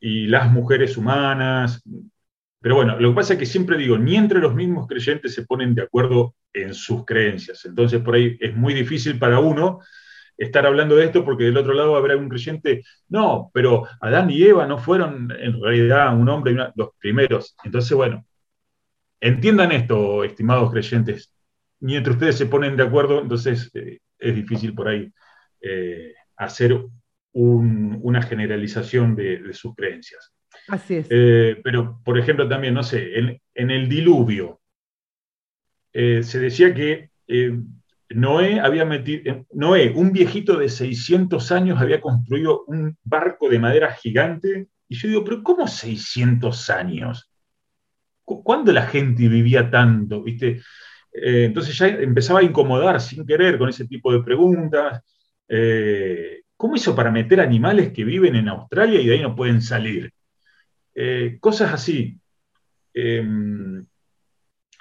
[0.00, 1.82] y las mujeres humanas.
[2.60, 5.46] Pero bueno, lo que pasa es que siempre digo, ni entre los mismos creyentes se
[5.46, 7.64] ponen de acuerdo en sus creencias.
[7.64, 9.80] Entonces, por ahí es muy difícil para uno
[10.36, 14.42] estar hablando de esto porque del otro lado habrá un creyente, no, pero Adán y
[14.42, 17.54] Eva no fueron en realidad un hombre y los primeros.
[17.62, 18.24] Entonces, bueno,
[19.20, 21.30] Entiendan esto, estimados creyentes.
[21.80, 25.10] Mientras ustedes se ponen de acuerdo, entonces eh, es difícil por ahí
[25.62, 26.78] eh, hacer
[27.32, 30.32] una generalización de, sus creencias.
[30.68, 31.06] Así es.
[31.10, 34.60] Eh, pero, por ejemplo, también, no sé, en, el diluvio,
[35.92, 37.10] se decía que
[38.10, 43.92] Noé había metido, Noé, un viejito de 600 años, había construido un barco de madera
[43.92, 47.30] gigante Y yo digo, pero ¿cómo 600 años?
[48.24, 50.22] ¿Cuándo la gente vivía tanto?
[50.22, 50.60] ¿Viste?
[51.12, 55.02] Eh, entonces ya empezaba a incomodar sin querer con ese tipo de preguntas.
[55.48, 59.62] Eh, ¿Cómo hizo para meter animales que viven en Australia y de ahí no pueden
[59.62, 60.12] salir?
[60.94, 62.16] Eh, cosas así.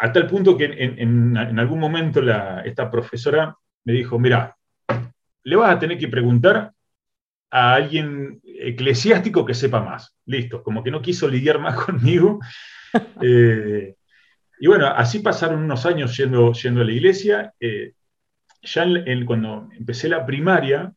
[0.01, 2.21] A tal punto que en, algún momento
[2.63, 4.55] esta profesora me dijo, mira,
[5.43, 6.71] le vas a tener que preguntar
[7.51, 10.15] a alguien eclesiástico que sepa más.
[10.25, 12.39] Listo, como que no quiso lidiar más conmigo.
[14.59, 17.53] Y bueno, así pasaron unos años yendo, yendo a la iglesia.
[17.59, 17.93] Eh,
[18.61, 18.85] ya
[19.25, 20.93] cuando empecé la primaria,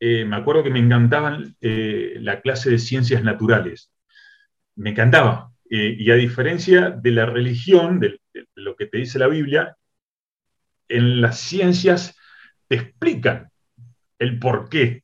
[0.00, 3.90] eh, me acuerdo que me encantaban la clase de ciencias naturales.
[4.76, 5.50] Me encantaba.
[5.70, 8.20] y a diferencia de la religión, de,
[8.54, 9.76] lo que te dice la Biblia,
[10.88, 12.16] en las ciencias
[12.68, 13.50] te explican
[14.18, 15.02] el por qué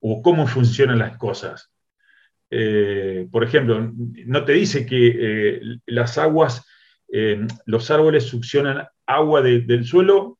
[0.00, 1.71] o cómo funcionan las cosas.
[2.54, 3.90] Eh, por ejemplo,
[4.26, 6.66] no te dice que eh, las aguas,
[7.10, 10.38] eh, los árboles succionan agua del suelo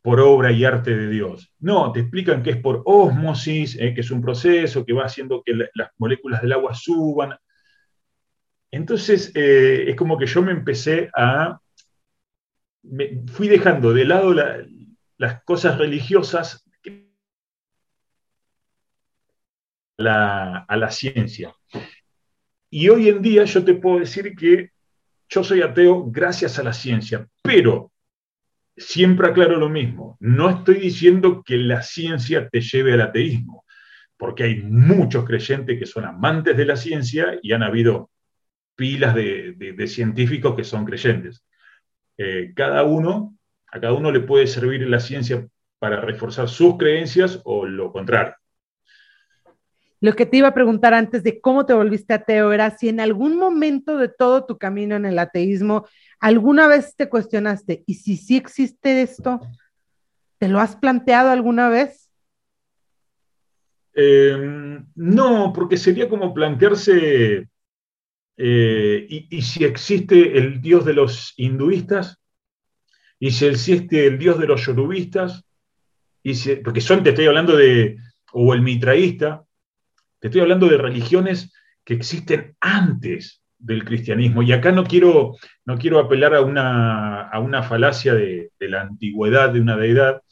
[0.00, 1.52] por obra y arte de Dios.
[1.58, 5.54] No, te explican que es por ósmosis, que es un proceso que va haciendo que
[5.54, 7.36] las moléculas del agua suban.
[8.70, 11.58] Entonces, es como que yo me empecé a...
[13.32, 14.32] Fui dejando de lado
[15.16, 16.67] las cosas religiosas
[19.98, 21.54] a la ciencia.
[22.70, 24.70] Y hoy en día yo te puedo decir que
[25.28, 27.92] yo soy ateo gracias a la ciencia, pero
[28.76, 33.64] siempre aclaro lo mismo, no estoy diciendo que la ciencia te lleve al ateísmo,
[34.16, 38.10] porque hay muchos creyentes que son amantes de la ciencia y han habido
[38.76, 41.44] pilas de, científicos que son creyentes.
[42.16, 45.46] Eh, cada uno, a cada uno le puede servir la ciencia
[45.78, 48.34] para reforzar sus creencias o lo contrario.
[50.00, 53.00] Lo que te iba a preguntar antes de cómo te volviste ateo era si en
[53.00, 55.86] algún momento de todo tu camino en el ateísmo
[56.20, 59.40] alguna vez te cuestionaste, ¿y si sí existe esto?
[60.38, 62.10] ¿Te lo has planteado alguna vez?
[63.94, 67.48] Em, no, porque sería como plantearse,
[68.36, 72.20] eh, y, si existe el dios de los hinduistas?
[73.18, 75.44] ¿Y si existe el dios de los yorubistas?
[76.22, 77.96] Y porque son, te estoy hablando de,
[78.32, 79.44] o el mitraísta,
[80.20, 81.52] te estoy hablando de religiones
[81.84, 84.42] que existen antes del cristianismo.
[84.42, 89.50] Y acá no quiero, no quiero apelar a una, a una falacia de, la antigüedad
[89.50, 90.22] de una deidad,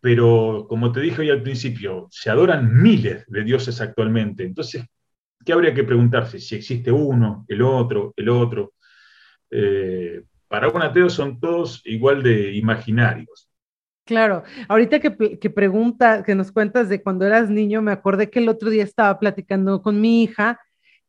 [0.00, 4.44] pero como te dije hoy al principio, se adoran miles de dioses actualmente.
[4.44, 4.84] Entonces,
[5.44, 6.38] ¿qué habría que preguntarse?
[6.38, 8.74] Si existe uno, el otro, el otro.
[9.50, 13.48] Eh, para un ateo son todos igual de imaginarios.
[14.06, 18.48] Claro, ahorita que, pregunta, que nos cuentas de cuando eras niño, me acordé que el
[18.48, 20.60] otro día estaba platicando con mi hija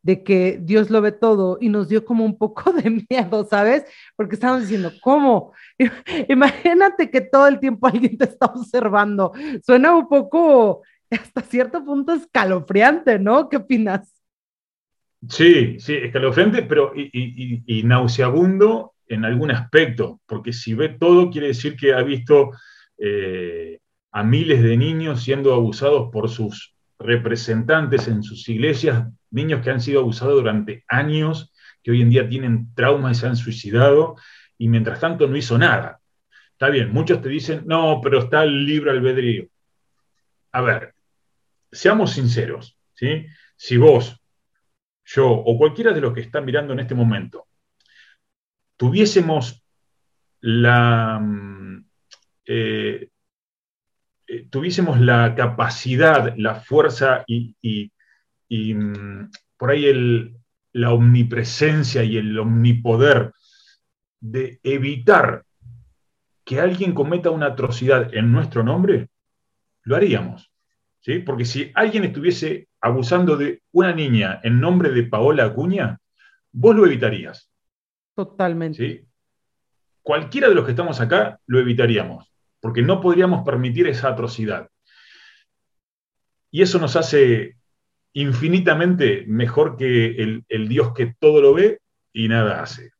[0.01, 3.85] de que Dios lo ve todo y nos dio como un poco de miedo, ¿sabes?
[4.15, 5.53] Porque estábamos diciendo, ¿cómo?
[6.27, 9.31] Imagínate que todo el tiempo alguien te está observando.
[9.63, 10.81] Suena un poco,
[11.11, 13.47] hasta cierto punto, escalofriante, ¿no?
[13.47, 14.11] ¿Qué opinas?
[15.29, 21.47] Sí, sí, escalofriante, pero y, y nauseabundo en algún aspecto, porque si ve todo quiere
[21.47, 22.49] decir que ha visto
[22.97, 23.79] eh,
[24.11, 29.81] a miles de niños siendo abusados por sus representantes en sus iglesias, niños que han
[29.81, 34.15] sido abusados durante años, que hoy en día tienen traumas y se han suicidado,
[34.57, 35.99] y mientras tanto no hizo nada.
[36.51, 39.47] Está bien, muchos te dicen, no, pero está el libre albedrío.
[40.53, 40.95] A ver,
[41.71, 43.27] seamos sinceros, ¿sí?
[43.55, 44.19] Si vos,
[45.05, 47.47] yo o cualquiera de los que están mirando en este momento,
[48.75, 49.63] tuviésemos
[50.41, 51.66] la, mm,
[52.47, 53.09] eh,
[54.27, 57.55] eh, tuviésemos la capacidad, la fuerza y,
[58.49, 60.33] mm, por ahí
[60.73, 63.33] la omnipresencia y el omnipoder
[64.19, 65.43] de evitar
[66.43, 69.09] que alguien cometa una atrocidad en nuestro nombre,
[69.83, 70.51] lo haríamos.
[71.01, 71.19] ¿sí?
[71.19, 75.99] Porque si alguien estuviese abusando de una niña en nombre de Paola Acuña,
[76.51, 77.49] vos lo evitarías.
[78.15, 79.05] Totalmente.
[80.01, 84.69] Cualquiera de los que estamos acá lo evitaríamos porque no podríamos permitir esa atrocidad.
[86.51, 87.57] Y eso nos hace
[88.13, 91.79] infinitamente mejor que el, Dios que todo lo ve
[92.13, 92.91] y nada hace.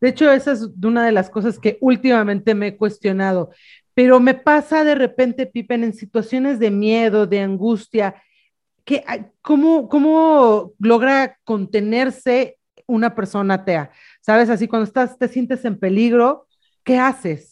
[0.00, 3.50] De hecho, esa es una de las cosas que últimamente me he cuestionado,
[3.94, 8.22] pero me pasa de repente, Pippen, en situaciones de miedo, de angustia,
[8.84, 9.04] que,
[9.40, 13.92] ¿cómo, ¿cómo logra contenerse una persona atea?
[14.20, 14.50] ¿Sabes?
[14.50, 16.46] Así cuando estás, te sientes en peligro,
[16.84, 17.51] ¿qué haces?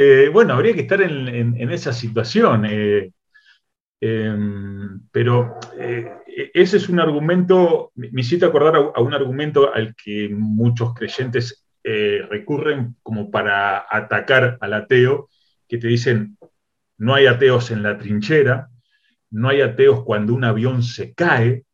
[0.00, 2.64] Eh, bueno, habría que estar en, esa situación.
[2.66, 3.10] Eh,
[4.00, 6.18] Em, pero eh,
[6.54, 12.96] ese es un argumento, me hiciste acordar a, un argumento al que muchos creyentes recurren
[13.02, 15.30] como para atacar al ateo,
[15.66, 16.36] que te dicen,
[16.98, 18.68] no hay ateos en la trinchera,
[19.30, 21.64] no hay ateos cuando un avión se cae.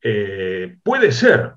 [0.00, 1.54] Puede ser,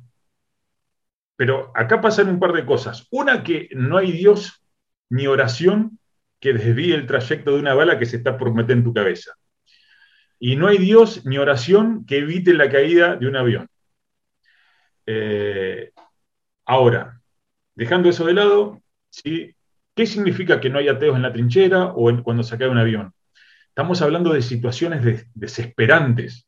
[1.36, 3.08] pero acá pasan un par de cosas.
[3.12, 4.65] Una, que no hay Dios
[5.10, 6.00] ni oración
[6.40, 9.34] que desvíe el trayecto de una bala que se está por meter en tu cabeza.
[10.40, 13.68] Y no hay Dios ni oración que evite la caída de un avión.
[15.06, 15.92] Eh,
[16.66, 17.22] ahora,
[17.76, 19.56] dejando eso de lado, ¿sí?
[19.96, 23.14] ¿qué significa que no hay ateos en la trinchera o cuando se cae un avión?
[23.70, 26.48] Estamos hablando de situaciones desesperantes.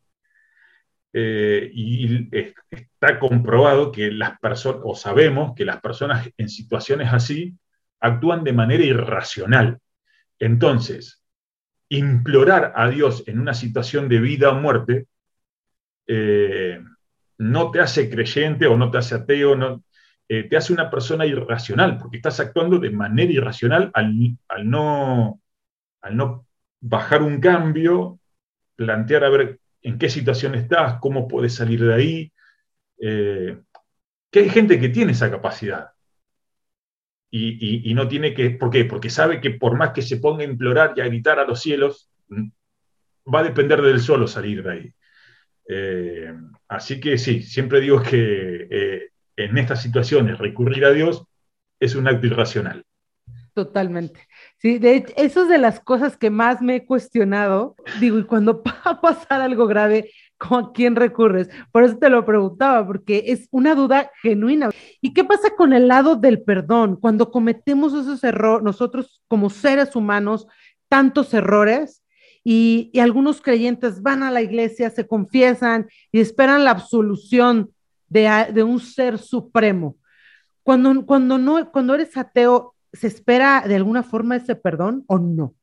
[1.14, 2.30] Eh, y
[2.70, 7.58] está comprobado que las personas, o sabemos que las personas en situaciones así
[8.00, 9.80] actúan de manera irracional.
[10.40, 11.24] Entonces,
[11.90, 15.08] implorar a Dios en una situación de vida o muerte
[16.06, 16.82] eh,
[17.38, 19.84] no te hace creyente o no te hace ateo, no,
[20.28, 24.16] eh, te hace una persona irracional, porque estás actuando de manera irracional al,
[24.70, 25.42] no,
[26.02, 26.46] al no
[26.80, 28.20] bajar un cambio,
[28.76, 32.32] plantear a ver en qué situación estás, cómo puedes salir de ahí.
[33.00, 33.60] Eh,
[34.32, 35.92] que hay gente que tiene esa capacidad
[37.30, 38.86] y, no tiene que, ¿por qué?
[38.86, 41.62] Porque sabe que por más que se ponga a implorar y a gritar a los
[41.62, 42.50] cielos, mm,
[43.34, 44.94] va a depender del solo salir de ahí.
[45.70, 46.34] Eh,
[46.68, 51.26] así que sí, siempre digo que eh, en estas situaciones recurrir a Dios
[51.80, 52.84] es un acto irracional.
[53.54, 54.28] Totalmente.
[54.60, 57.76] Sí, de hecho, eso es de las cosas que más me he cuestionado.
[58.00, 61.50] Digo, y cuando va a pasar algo grave, ¿con quién recurres?
[61.72, 64.70] Por eso te lo preguntaba, porque es una duda genuina.
[65.02, 66.96] ¿Y qué pasa con el lado del perdón?
[66.96, 70.48] Cuando cometemos esos errores, nosotros como seres humanos,
[70.90, 72.04] tantos errores,
[72.50, 77.72] y, algunos creyentes van a la iglesia, se confiesan y esperan la absolución
[78.08, 79.98] de, un ser supremo.
[80.64, 85.56] Cuando, cuando, no, cuando eres ateo, ¿se espera de alguna forma ese perdón o no?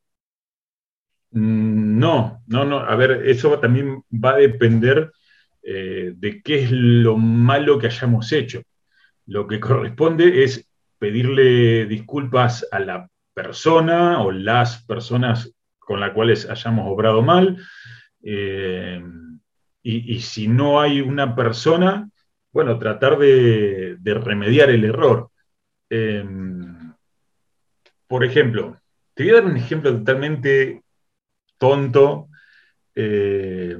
[1.35, 2.79] Mm, no, no, no.
[2.79, 5.13] A ver, eso también va a depender
[5.63, 8.63] eh, de qué es lo malo que hayamos hecho.
[9.27, 10.69] Lo que corresponde es
[10.99, 17.59] pedirle disculpas a la persona o las personas con las cuales hayamos obrado mal.
[18.23, 19.03] Eh,
[19.83, 22.09] y, si no hay una persona,
[22.53, 25.31] bueno, tratar de, remediar el error.
[25.91, 26.25] Eh,
[28.07, 28.79] por ejemplo,
[29.15, 30.84] te voy a dar un ejemplo totalmente
[31.65, 32.29] tonto,
[32.95, 33.79] eh,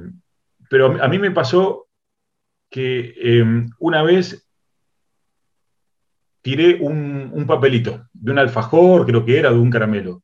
[0.71, 1.87] pero a mí me pasó
[2.67, 4.49] que em, una vez
[6.41, 10.23] tiré un, papelito de un alfajor, creo que era, de un caramelo.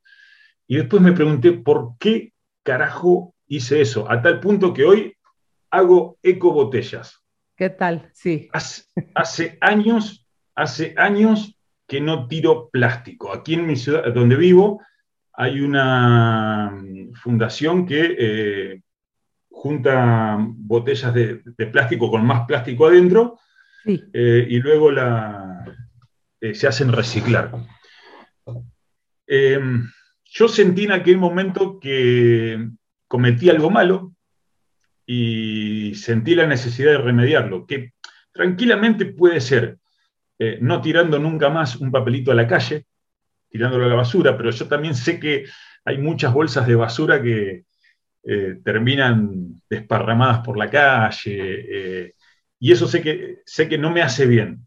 [0.68, 2.34] Y después me pregunté por qué
[2.64, 5.16] carajo hice eso, a tal punto que hoy
[5.70, 7.24] hago eco botellas.
[7.56, 8.10] ¿Qué tal?
[8.12, 8.50] Sí.
[9.14, 11.56] Hace, años, hace años
[11.88, 13.32] que no tiro plástico.
[13.32, 14.82] Aquí en mi ciudad, donde vivo,
[15.34, 18.82] hay una mm, fundación que eh,
[19.50, 23.40] junta botellas de, plástico con más plástico adentro
[23.86, 25.64] eh, y luego la,
[26.40, 27.52] eh, se hacen reciclar.
[29.28, 29.90] Em,
[30.26, 32.70] yo sentí en aquel momento que
[33.08, 34.14] cometí algo malo
[35.06, 37.94] y sentí la necesidad de remediarlo, que
[38.32, 39.78] tranquilamente puede ser
[40.60, 42.88] no tirando nunca más un papelito a la calle,
[43.52, 45.46] tirándolo a la basura, pero yo también sé que
[45.84, 47.66] hay muchas bolsas de basura que
[48.24, 51.66] eh, terminan desparramadas por la calle,
[52.06, 52.14] eh,
[52.60, 54.66] y eso sé que, sé que no me hace bien.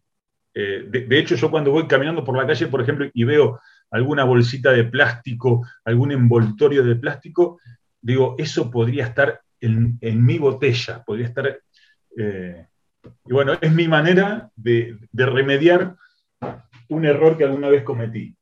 [0.53, 3.61] Eh, de, hecho, yo cuando voy caminando por la calle, por ejemplo, y veo
[3.91, 7.59] alguna bolsita de plástico, algún envoltorio de plástico,
[8.01, 11.59] digo, eso podría estar en, mi botella, podría estar...
[12.17, 15.97] y bueno, es mi manera de, de remediar
[16.89, 18.37] un error que alguna vez cometí.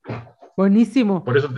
[0.57, 1.25] Buenísimo.
[1.25, 1.51] Por eso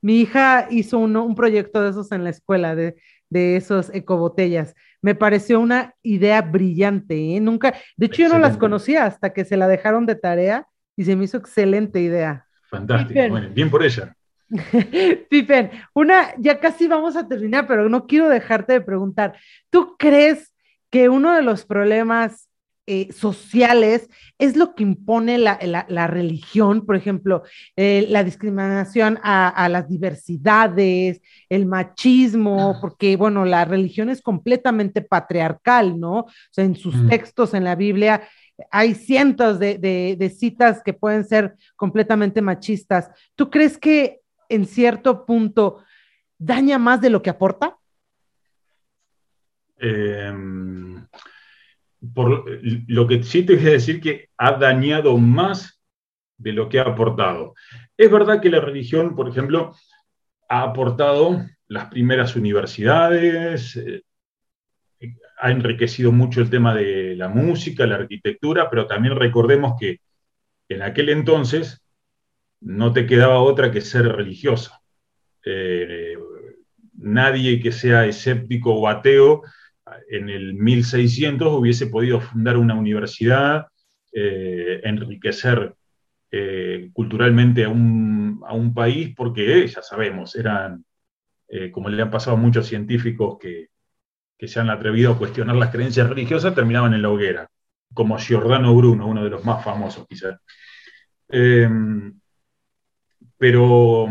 [0.00, 2.96] Mi hija hizo un proyecto de esos en la escuela, de,
[3.28, 4.74] de esos ecobotellas.
[5.02, 7.40] Me pareció una idea brillante, ¿eh?
[7.40, 10.66] Nunca, de hecho yo no las conocía hasta que se la dejaron de tarea
[10.96, 12.46] y se me hizo excelente idea.
[12.68, 13.20] Fantástico,
[13.54, 14.14] bien por ella.
[15.30, 19.36] Pipen, una, ya casi vamos a terminar, pero no quiero dejarte de preguntar.
[19.70, 20.52] ¿Tú crees
[20.90, 22.49] que uno de los problemas
[22.86, 24.08] eh, sociales
[24.38, 27.42] es lo que impone la, religión, por ejemplo,
[27.76, 36.00] eh, la discriminación a, las diversidades, el machismo, porque, bueno, la religión es completamente patriarcal,
[36.00, 36.20] ¿no?
[36.20, 38.22] O sea, en sus textos en la Biblia
[38.70, 43.10] hay cientos de, citas que pueden ser completamente machistas.
[43.34, 45.84] ¿Tú crees que en cierto punto
[46.38, 47.76] daña más de lo que aporta?
[49.78, 50.59] Em,
[52.14, 55.80] por, lo que sí te voy a decir que ha dañado más
[56.38, 57.54] de lo que ha aportado.
[57.96, 59.74] Es verdad que la religión, por ejemplo,
[60.48, 64.02] ha aportado las primeras universidades, eh,
[65.40, 70.00] ha enriquecido mucho el tema de la música, la arquitectura, pero también recordemos que
[70.68, 71.82] en aquel entonces
[72.60, 74.80] no te quedaba otra que ser religiosa.
[75.44, 76.16] Eh,
[76.94, 79.42] nadie que sea escéptico o ateo
[80.10, 83.66] en el 1600 hubiese podido fundar una universidad,
[84.12, 85.74] eh, enriquecer
[86.30, 90.84] eh, culturalmente a un, país, porque ya sabemos, eran,
[91.72, 93.68] como le han pasado muchos científicos que,
[94.38, 97.48] que se han atrevido a cuestionar las creencias religiosas, terminaban en la hoguera,
[97.92, 100.38] como Giordano Bruno, uno de los más famosos quizás.
[103.36, 104.08] pero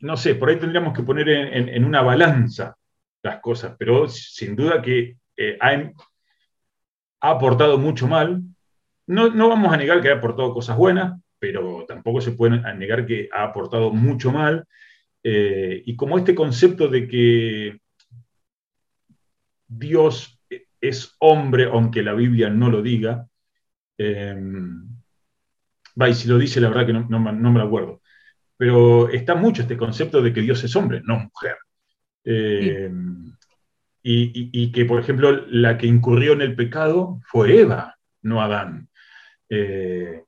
[0.00, 2.76] no sé, por ahí tendríamos que poner en, una balanza
[3.22, 5.92] las cosas, pero sin duda que eh, ha,
[7.20, 8.42] aportado mucho mal.
[9.06, 13.28] No, vamos a negar que ha aportado cosas buenas, pero tampoco se puede negar que
[13.32, 14.66] ha aportado mucho mal.
[15.22, 17.80] Eh, y como este concepto de que
[19.66, 20.40] Dios
[20.80, 23.26] es hombre, aunque la Biblia no lo diga,
[23.98, 24.36] eh,
[26.00, 28.00] va, y si lo dice, la verdad que no, no me lo acuerdo
[28.58, 31.56] pero está mucho este concepto de que Dios es hombre, no mujer.
[32.30, 32.90] Eh,
[34.02, 38.88] y, que, por ejemplo, la que incurrió en el pecado fue Eva, no Adán.
[39.48, 40.24] Eh,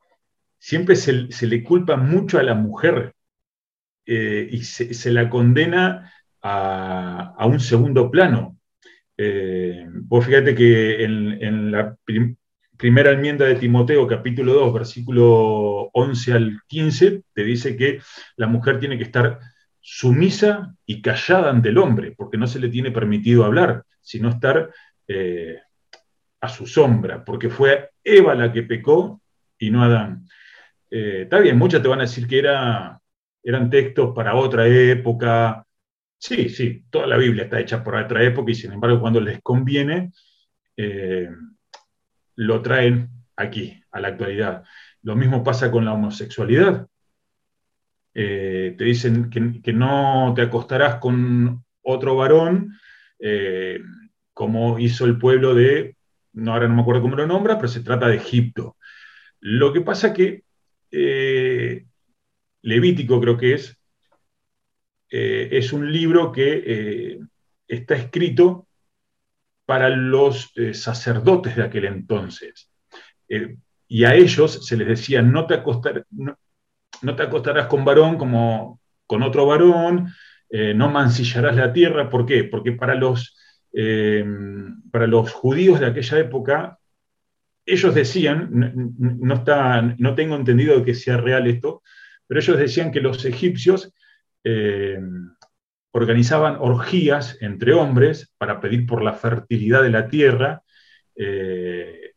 [0.58, 3.14] siempre se, le culpa mucho a la mujer
[4.06, 8.58] eh, y se, la condena a, un segundo plano.
[10.04, 11.96] vos fíjate que en, la
[12.76, 18.00] primera enmienda de Timoteo, capítulo 2, versículo 11 al 15, te dice que
[18.36, 19.38] la mujer tiene que estar
[19.80, 24.70] sumisa y callada ante el hombre, porque no se le tiene permitido hablar, sino estar
[25.08, 25.58] eh,
[26.40, 29.20] a su sombra, porque fue Eva la que pecó
[29.58, 30.26] y no Adán.
[30.90, 33.00] Eh, está bien, muchas te van a decir que era,
[33.42, 35.64] eran textos para otra época.
[36.18, 39.40] Sí, sí, toda la Biblia está hecha por otra época y sin embargo cuando les
[39.42, 40.12] conviene,
[40.76, 41.30] eh,
[42.36, 44.64] lo traen aquí, a la actualidad.
[45.02, 46.86] Lo mismo pasa con la homosexualidad.
[48.14, 52.76] Eh, te dicen que, no te acostarás con otro varón,
[53.18, 53.80] eh,
[54.32, 55.96] como hizo el pueblo de,
[56.32, 58.76] no, ahora no me acuerdo cómo lo nombra, pero se trata de Egipto.
[59.40, 60.42] Lo que pasa que
[60.90, 61.86] eh,
[62.62, 63.76] Levítico creo que es,
[65.12, 67.18] es un libro que
[67.66, 68.68] está escrito
[69.66, 72.70] para los sacerdotes de aquel entonces.
[73.88, 75.60] Y a ellos se les decía, no te,
[76.10, 76.38] no,
[77.16, 80.08] te acostarás con varón como con otro varón,
[80.48, 82.08] eh, no mancillarás la tierra.
[82.08, 82.44] ¿Por qué?
[82.44, 83.36] Porque para los,
[84.90, 86.78] para los judíos de aquella época,
[87.66, 88.48] ellos decían,
[88.98, 91.82] no, está, no tengo entendido de que sea real esto,
[92.26, 93.92] pero ellos decían que los egipcios
[95.92, 100.62] organizaban orgías entre hombres para pedir por la fertilidad de la tierra.
[101.16, 102.09] Eh,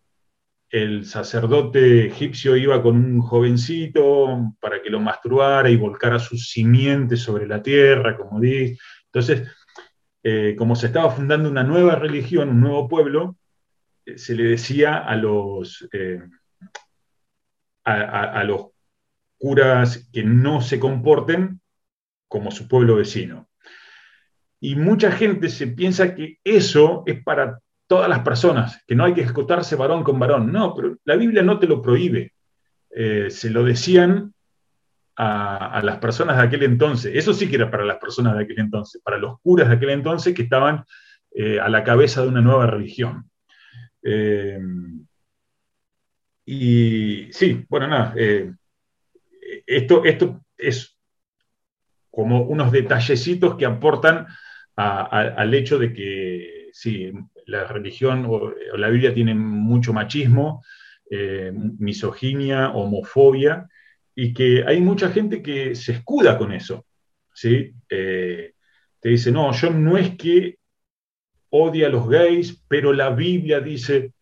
[0.73, 7.19] el sacerdote egipcio iba con un jovencito para que lo masturbara y volcara sus simientes
[7.19, 8.79] sobre la tierra, como dice.
[9.05, 9.47] Entonces,
[10.23, 13.37] eh, como se estaba fundando una nueva religión, un nuevo pueblo,
[14.03, 15.87] eh, se le decía a los,
[17.83, 18.71] a los
[19.37, 21.61] curas que no se comporten
[22.27, 23.47] como su pueblo vecino.
[24.59, 29.13] Y mucha gente se piensa que eso es para todas las personas, que no hay
[29.13, 30.51] que escotarse varón con varón.
[30.51, 32.33] No, pero la Biblia no te lo prohíbe.
[32.89, 34.33] Eh, se lo decían
[35.15, 37.15] a, las personas de aquel entonces.
[37.15, 39.89] Eso sí que era para las personas de aquel entonces, para los curas de aquel
[39.91, 40.83] entonces que estaban
[41.31, 43.29] eh, a la cabeza de una nueva religión.
[44.01, 44.59] Eh,
[46.45, 48.13] y sí, bueno, nada,
[49.65, 50.97] esto, esto es
[52.11, 54.27] como unos detallecitos que aportan
[54.75, 57.11] al hecho de que sí,
[57.47, 60.63] la religión o, la Biblia tiene mucho machismo,
[61.09, 63.67] eh, misoginia, homofobia,
[64.15, 66.85] y que hay mucha gente que se escuda con eso.
[67.33, 67.73] ¿sí?
[67.89, 68.53] Eh,
[68.99, 70.57] te dice, no, yo no es que
[71.49, 74.13] odie a los gays, pero la Biblia dice,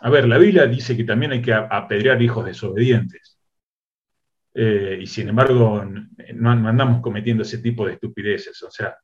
[0.00, 3.38] a ver, la Biblia dice que también hay que apedrear hijos desobedientes.
[4.54, 5.84] Eh, y sin embargo,
[6.34, 8.62] no, andamos cometiendo ese tipo de estupideces.
[8.62, 8.96] O sea,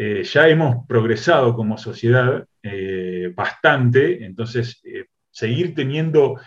[0.00, 6.40] eh, ya hemos progresado como sociedad eh, bastante, entonces eh, seguir teniendo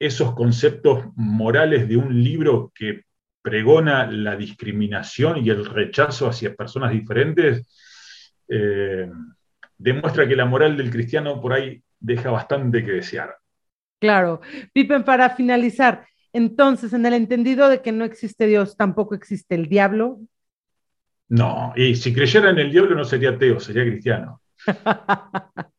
[0.00, 3.04] esos conceptos morales de un libro que
[3.40, 7.66] pregona la discriminación y el rechazo hacia personas diferentes,
[9.76, 13.36] demuestra que la moral del cristiano por ahí deja bastante que desear.
[14.00, 14.40] Claro.
[14.72, 19.68] Pippen, para finalizar, entonces, en el entendido de que no existe Dios, tampoco existe el
[19.68, 20.20] diablo.
[21.28, 24.40] No, y si creyera en el diablo no sería ateo, sería cristiano.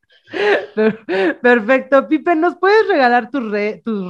[1.41, 2.08] Perfecto.
[2.08, 3.52] Pippen, ¿nos puedes regalar tus,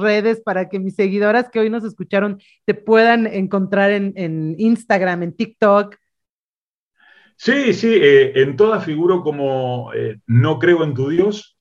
[0.00, 5.34] redes para que mis seguidoras que hoy nos escucharon te puedan encontrar en, Instagram, en
[5.34, 5.96] TikTok?
[7.36, 11.56] Sí, sí, eh, en todas figuro como eh, No creo en tu Dios,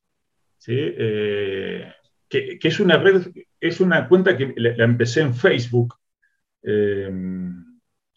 [0.57, 0.75] ¿sí?
[0.75, 1.89] Eh,
[2.27, 3.27] que, es una red,
[3.61, 5.95] es una cuenta que la, empecé en Facebook.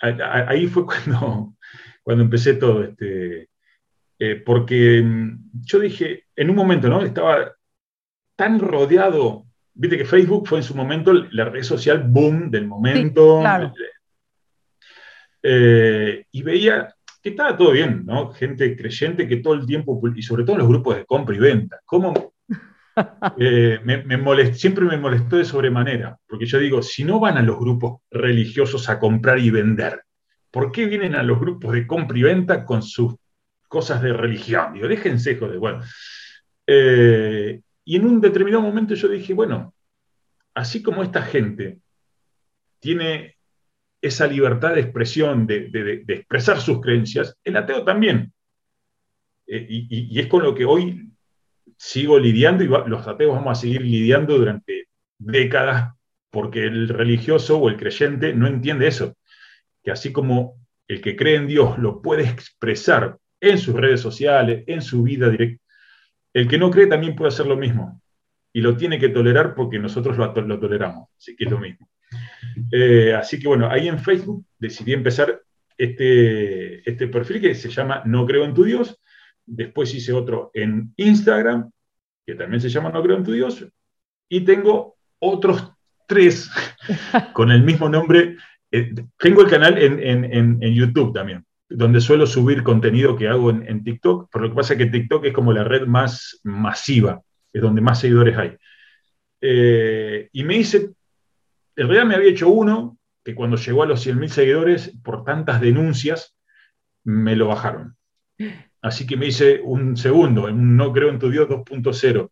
[0.03, 1.55] Ahí fue cuando,
[2.03, 3.49] cuando empecé todo este,
[4.19, 7.03] eh, porque mm, yo dije, en un momento, ¿no?
[7.03, 7.53] Estaba
[8.37, 13.41] tan rodeado, viste que Facebook fue en su momento la red social boom del momento.
[15.43, 18.31] Eh, y veía que estaba todo bien, ¿no?
[18.33, 21.39] Gente creyente que todo el tiempo, y sobre todo en los grupos de compra y
[21.39, 22.32] venta, ¿cómo?
[23.39, 27.59] Eh, me, siempre me molestó de sobremanera, porque yo digo, si no van a los
[27.59, 30.03] grupos religiosos a comprar y vender,
[30.51, 33.15] ¿por qué vienen a los grupos de compra y venta con sus
[33.73, 34.75] cosas de religión.
[34.75, 35.59] Digo, déjense joder.
[35.59, 35.81] Bueno,
[36.67, 39.75] eh, y en un determinado momento yo dije, bueno,
[40.53, 41.79] así como esta gente
[42.81, 43.39] tiene
[44.03, 48.35] esa libertad de expresión, de, expresar sus creencias, el ateo también.
[49.47, 51.11] Eh, y, es con lo que hoy
[51.83, 54.87] sigo lidiando y los ateos vamos a seguir lidiando durante
[55.19, 55.93] décadas
[56.31, 59.17] porque el religioso o el creyente no entiende eso,
[59.83, 64.63] que así como el que cree en Dios lo puede expresar en sus redes sociales,
[64.69, 65.61] en su vida directa.
[66.33, 68.01] El que no cree también puede hacer lo mismo
[68.53, 71.89] y lo tiene que tolerar porque nosotros lo, toleramos, así que es lo mismo.
[72.71, 75.43] Eh, así que bueno, ahí en Facebook decidí empezar
[75.77, 79.01] este, este perfil que se llama No Creo en tu Dios.
[79.47, 81.71] Después hice otro en Instagram,
[82.27, 83.65] que también se llama No Creo en tu Dios.
[84.29, 85.73] Y tengo otros
[86.07, 86.51] tres
[87.33, 88.37] con el mismo nombre.
[88.71, 94.29] Eh, tengo el canal en YouTube también donde suelo subir contenido que hago en, TikTok,
[94.31, 97.23] pero lo que pasa es que TikTok es como la red más masiva,
[97.53, 98.57] es donde más seguidores hay.
[99.41, 100.91] Eh, y me hice,
[101.77, 105.61] en realidad me había hecho uno, que cuando llegó a los 100.000 seguidores, por tantas
[105.61, 106.37] denuncias,
[107.05, 107.97] me lo bajaron.
[108.83, 112.31] Así que me hice un segundo, un No Creo en tu Dios 2.0.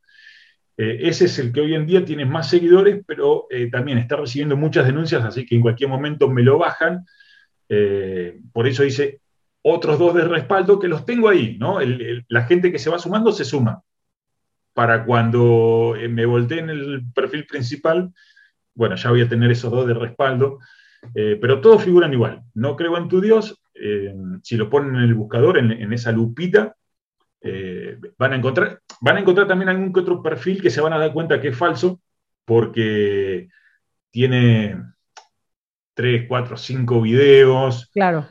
[0.76, 4.16] Eh, ese es el que hoy en día tiene más seguidores, pero eh, también está
[4.16, 7.07] recibiendo muchas denuncias, así que en cualquier momento me lo bajan.
[8.53, 9.20] por eso hice
[9.62, 11.78] otros dos de respaldo que los tengo ahí, ¿no?
[12.28, 13.82] la gente que se va sumando se suma.
[14.72, 18.12] Para cuando eh, me voltee en el perfil principal,
[18.74, 20.59] bueno, ya voy a tener esos dos de respaldo,
[21.14, 22.42] eh, pero todos figuran igual.
[22.55, 26.76] No creo en tu Dios, eh, si lo ponen en el buscador, en, esa lupita,
[28.18, 30.99] van, a encontrar, van a encontrar también algún que otro perfil que se van a
[30.99, 32.01] dar cuenta que es falso,
[32.45, 33.49] porque
[34.11, 34.76] tiene
[35.95, 37.91] tres, cuatro, cinco videos.
[37.93, 38.26] Claro.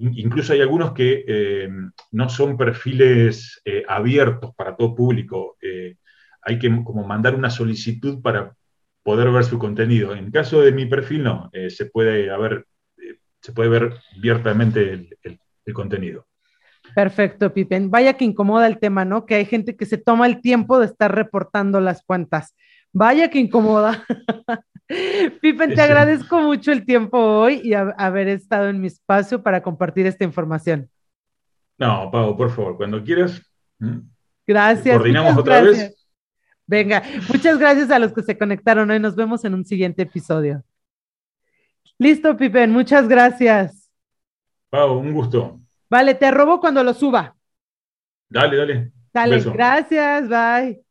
[0.00, 1.68] Incluso hay algunos que eh,
[2.12, 5.58] no son perfiles eh, abiertos para todo público.
[5.60, 5.96] Eh,
[6.42, 8.54] hay que como mandar una solicitud para
[9.02, 10.14] poder ver su contenido.
[10.14, 11.50] En caso de mi perfil, no.
[11.68, 12.66] se, puede haber,
[13.40, 15.38] se puede ver abiertamente el,
[15.72, 16.26] contenido.
[16.96, 17.92] Perfecto, Pipen.
[17.92, 19.24] Vaya que incomoda el tema, ¿no?
[19.24, 22.56] Que hay gente que se toma el tiempo de estar reportando las cuentas.
[22.92, 24.04] Vaya que incomoda.
[25.40, 30.06] Pipen, te agradezco mucho el tiempo hoy y haber estado en mi espacio para compartir
[30.06, 30.90] esta información.
[31.78, 33.40] No, Pau, por favor, cuando quieras.
[34.44, 34.96] Gracias.
[34.96, 36.08] Coordinamos otra vez.
[36.66, 38.98] Venga, muchas gracias a los que se conectaron hoy.
[38.98, 40.64] Nos vemos en un siguiente episodio.
[42.00, 43.90] Listo, Pipen, muchas gracias.
[44.70, 45.60] Pau, un gusto.
[45.90, 47.36] Vale, te robo cuando lo suba.
[48.30, 48.92] Dale, dale.
[49.12, 50.82] Dale, gracias, bye.